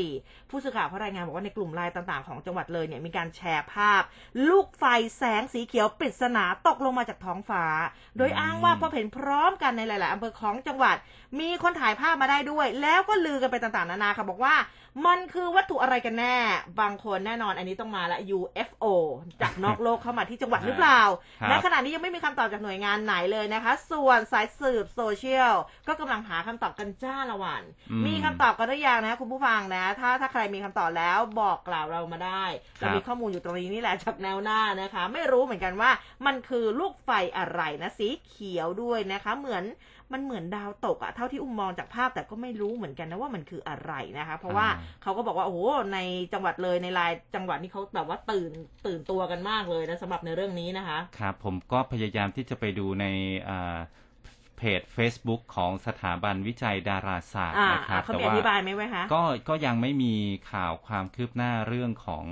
[0.01, 4.03] 44 ผู้สื่อข่าวเขารายงานบอกว่าในกลุ่มไลน์ต่างๆ ของจังหวัดเลยเนี่ยมีการแชร์ภาพ
[4.49, 4.85] ลูกไฟ
[5.16, 7.64] แสงสีเขียวปริศนาตกลงมาจากท้องฟ้า
[8.16, 10.97] โดยอ้างว่าพอเห็นพร้อมกันในหลาย ๆอำเภอของจังหวัด
[11.41, 14.57] มีคนถ่ายภาพมาได้ด้วย แล้วก็ลือกันไปต่างๆ นานาค่ะบอกว่า
[15.07, 16.37] มันคือวัตถุอะไรกันแน่
[16.80, 18.85] บางคนแน่นอนอันนี้ต้องมาละ UFO
[19.43, 21.01] จากนอกโลกเข้ามาที่จังหวัดหรือเปล่า
[21.41, 25.55] ครับและขณะนี้ยังไม่มีคำตอบจากหน่วยงานไหนเลยนะคะ ส่วนสายสืบโซเชียล
[25.89, 32.45] ก็กำลังหาคำตอบกันจ้าละวันอืมมีคำตอบกันหรือยังนะคุณผู้ฟังนะ ถ้าถ้าใครมีคำตอบแล้วบอกกล่าวเรามาได้
[32.81, 35.91] ครับเรามีข้อมูลอยู่ตรงนี้นี่แหละจากแนวหน้านะคะ ไม่รู้เหมือนกันว่า
[36.27, 39.64] มันคือลูกไฟอะไรนะสีเขียวด้วยนะคะ เหมือน
[40.15, 45.59] มันเหมือนดาวตกอะเท่าที่อุ้มมองจากภาพแต่ก็ไม่รู้เหมือนกันนะว่ามันคืออะไรนะคะ เพราะว่าอ่าเขาก็บอกว่าโอ้โห
[45.95, 45.99] ใน
[46.33, 48.51] จังหวัดเลยในรายจังหวัดนี่เขาแบบว่าตื่น
[48.87, 53.07] ตื่นตัวกันมากเลยนะสำหรับในเรื่องนี้นะคะครับผมก็พยายามที่จะไปดูใน
[53.49, 53.77] อ่า
[54.57, 60.15] เพจ Facebook ของสถาบันวิจัยดาราศาสตร์อ่านะครับเขาแต่มีอว่าธิบายไหมไว้คะก็ก็ยังไม่มี
[60.53, 62.25] ข่าวความคืบหน้าเรื่องของ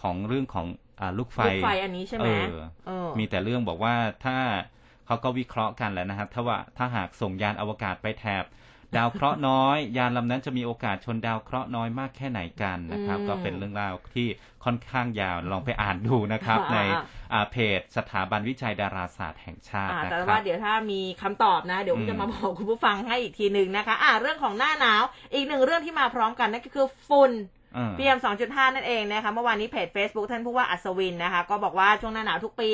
[0.00, 0.66] ของเรื่องของ
[1.00, 2.28] อาลูกไฟลูกไฟอันนี้ใช่ไหมเอ
[2.60, 3.94] อเออมีแต่เรื่องบอกว่า
[4.24, 4.38] ถ้า
[5.10, 8.44] เขาก็วิเคราะห์กันแหล้วนะครับ ถ้าว่าถ้าหากส่งยานอวกาศไปแถบ
[8.96, 14.28] ดาวเคราะห์น้อย ยานลำนั้นจะมีโอกาสชนดาวเคราะห์น้อยมากแค่ไหนกันนะครับอืมก็เป็นเรื่องราวที่
[14.64, 17.02] ค่อนข้างยาวลองไปอ่านดูนะครับอ่าในอ่า
[17.32, 25.02] อ่าเพจสถาบันวิจัยดาราศาสตร์แห่งชาติอ่านะแต่ครัว่าบเดี๋ยวถ้ามีคำตอบนะ เดี๋ยวผมอืมจะมาบอกคุณผู้ฟังให้อีกทีหนึ่งนะคะ อ่าเรื่องของหน้าหนาว
[25.34, 27.59] อีกหนึ่งเรื่องที่มาพร้อมกันนั่นก็คือฝุ่นเออ
[27.98, 32.72] PM 2.5 นั่นเองนะคะเมื่อวานนี้เพจ Facebook ท่านผู้ว่าอัศวินนะคะ ก็บอกว่าช่วงหน้าหนาวทุกปี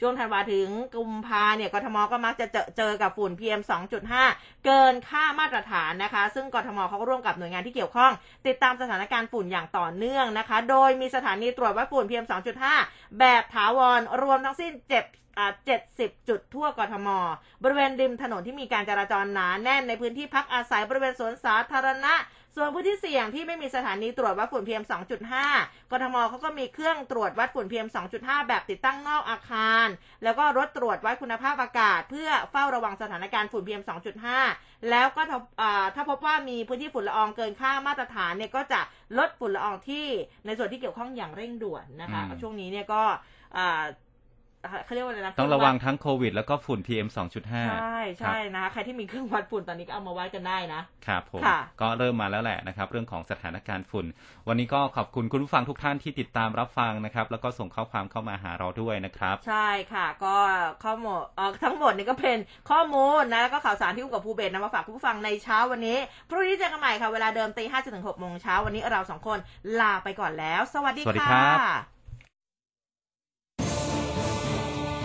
[0.00, 3.60] ช่วงธันวาถึงกุมภาเนี่ยกทมก็มักจะเจอเจอกับฝุ่น PM
[4.12, 8.12] 2.5 เกินค่ามาตรฐานนะคะ ซึ่งกทมเขาก็ร่วมกับหน่วยงานที่เกี่ยวข้อง
[8.46, 12.24] ติดตามสถานการณ์ฝุ่นอย่างต่อเนื่องนะคะ โดยมีสถานีตรวจวัดฝุ่น PM
[12.70, 15.04] 2.5 แบบถาวรรวมทั้งสิ้นเจ็บ
[15.38, 15.52] อ่า
[15.90, 17.08] 70จุดทั่วกทม
[17.62, 22.14] บริเวณริมถนนที่มีการจราจรหนาแน่นในพื้นที่พักอาศัยบริเวณสวนสาธารณะ
[22.56, 24.84] ส่วนพื้นที่เสี่ยงที่ไม่มีสถานีตรวจวัดฝุ่น PM
[25.36, 27.88] 2.5 กทมเขาก็มีเครื่องตรวจวัดฝุ่น PM
[28.18, 29.86] 2.5 แบบติดตั้งนอกอาคาร
[30.24, 33.82] แล้วก็รถตรวจวัดคุณภาพอากาศ เพื่อเฝ้าระวังสถานการณ์ฝุ่น PM
[34.34, 38.80] 2.5 แล้วก็ถ้าอ่าถ้าพบว่ามีพื้นที่ฝุ่นละอองเกินค่ามาตรฐานเนี่ยก็จะ
[39.18, 40.06] ลดฝุ่นละอองที่
[40.46, 43.02] ในส่วนที่เกี่ยวข้องอย่างเร่งด่วนนะคะอืมช่วงนี้เนี่ยก็
[43.56, 43.84] อ่า
[44.84, 47.08] เขาเรียกว่าอะไรนะต้องระวังทั้งโควิด แล้วก็ฝุ่น PM
[47.48, 54.06] 2.5 ใช่ใช่นะคะใครที่มีเครื่องวัดฝุ่นตอนนี้ก็เอามาวัดกันได้นะครับผมค่ะก็เริ่มมาแล้วแหละนะครับ เรื่องของสถานการณ์ฝุ่น
[54.48, 60.36] วันนี้ก็ขอบคุณคุณผู้ฟังทุกท่านที่ติดตามรับฟังนะครับ แล้วก็ส่งข้อความเข้ามาหาเราด้วยนะครับ ใช่ค่ะ ก็
[60.84, 62.38] ข้อมูลเอ่อทั้งหมดนี่ก็เป็น
[62.70, 65.98] ข้อมูลนะแล้วก็ข่าวสารที่อุ้มกับภูเบศนำมาฝากคุณผู้ฟังในเช้าวันนี้
[66.28, 69.38] พรุ่งนี้เจอกันใหม่ค่ะเวลาเดิมตีห้าจนถึงหกโมงเช้าวันนี้เราสองคน
[69.80, 71.93] ลาไปก่อนแล้ว สวัสดีสวัสดีค่ะ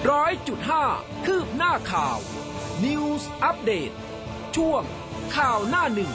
[0.07, 0.85] ร้อยจุดห้า
[1.25, 2.17] คืบหน้าข่าว
[2.83, 3.91] News อัปเดต
[4.55, 4.83] ช่วง
[5.35, 6.11] ข่าวหน้าหนึ่ง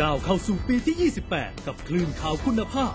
[0.00, 2.94] ก้าวเข้าสู่ปีที่ 28 กับคลื่นข่าวคุณภาพ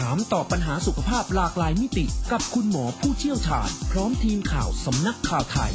[0.00, 5.72] ถามตอบปัญหาสุขภาพหลากหลายมิติ กับคุณหมอผู้เชี่ยวชาญ พร้อมทีมข่าวสำนักข่าวไทย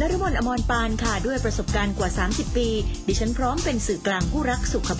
[0.00, 2.68] นรมนอมรปานค่ะ ด้วยประสบการณ์กว่า 30 ปี
[3.06, 4.88] ดิฉันพร้อมเป็นสื่อกลางผู้รักสุขภาพ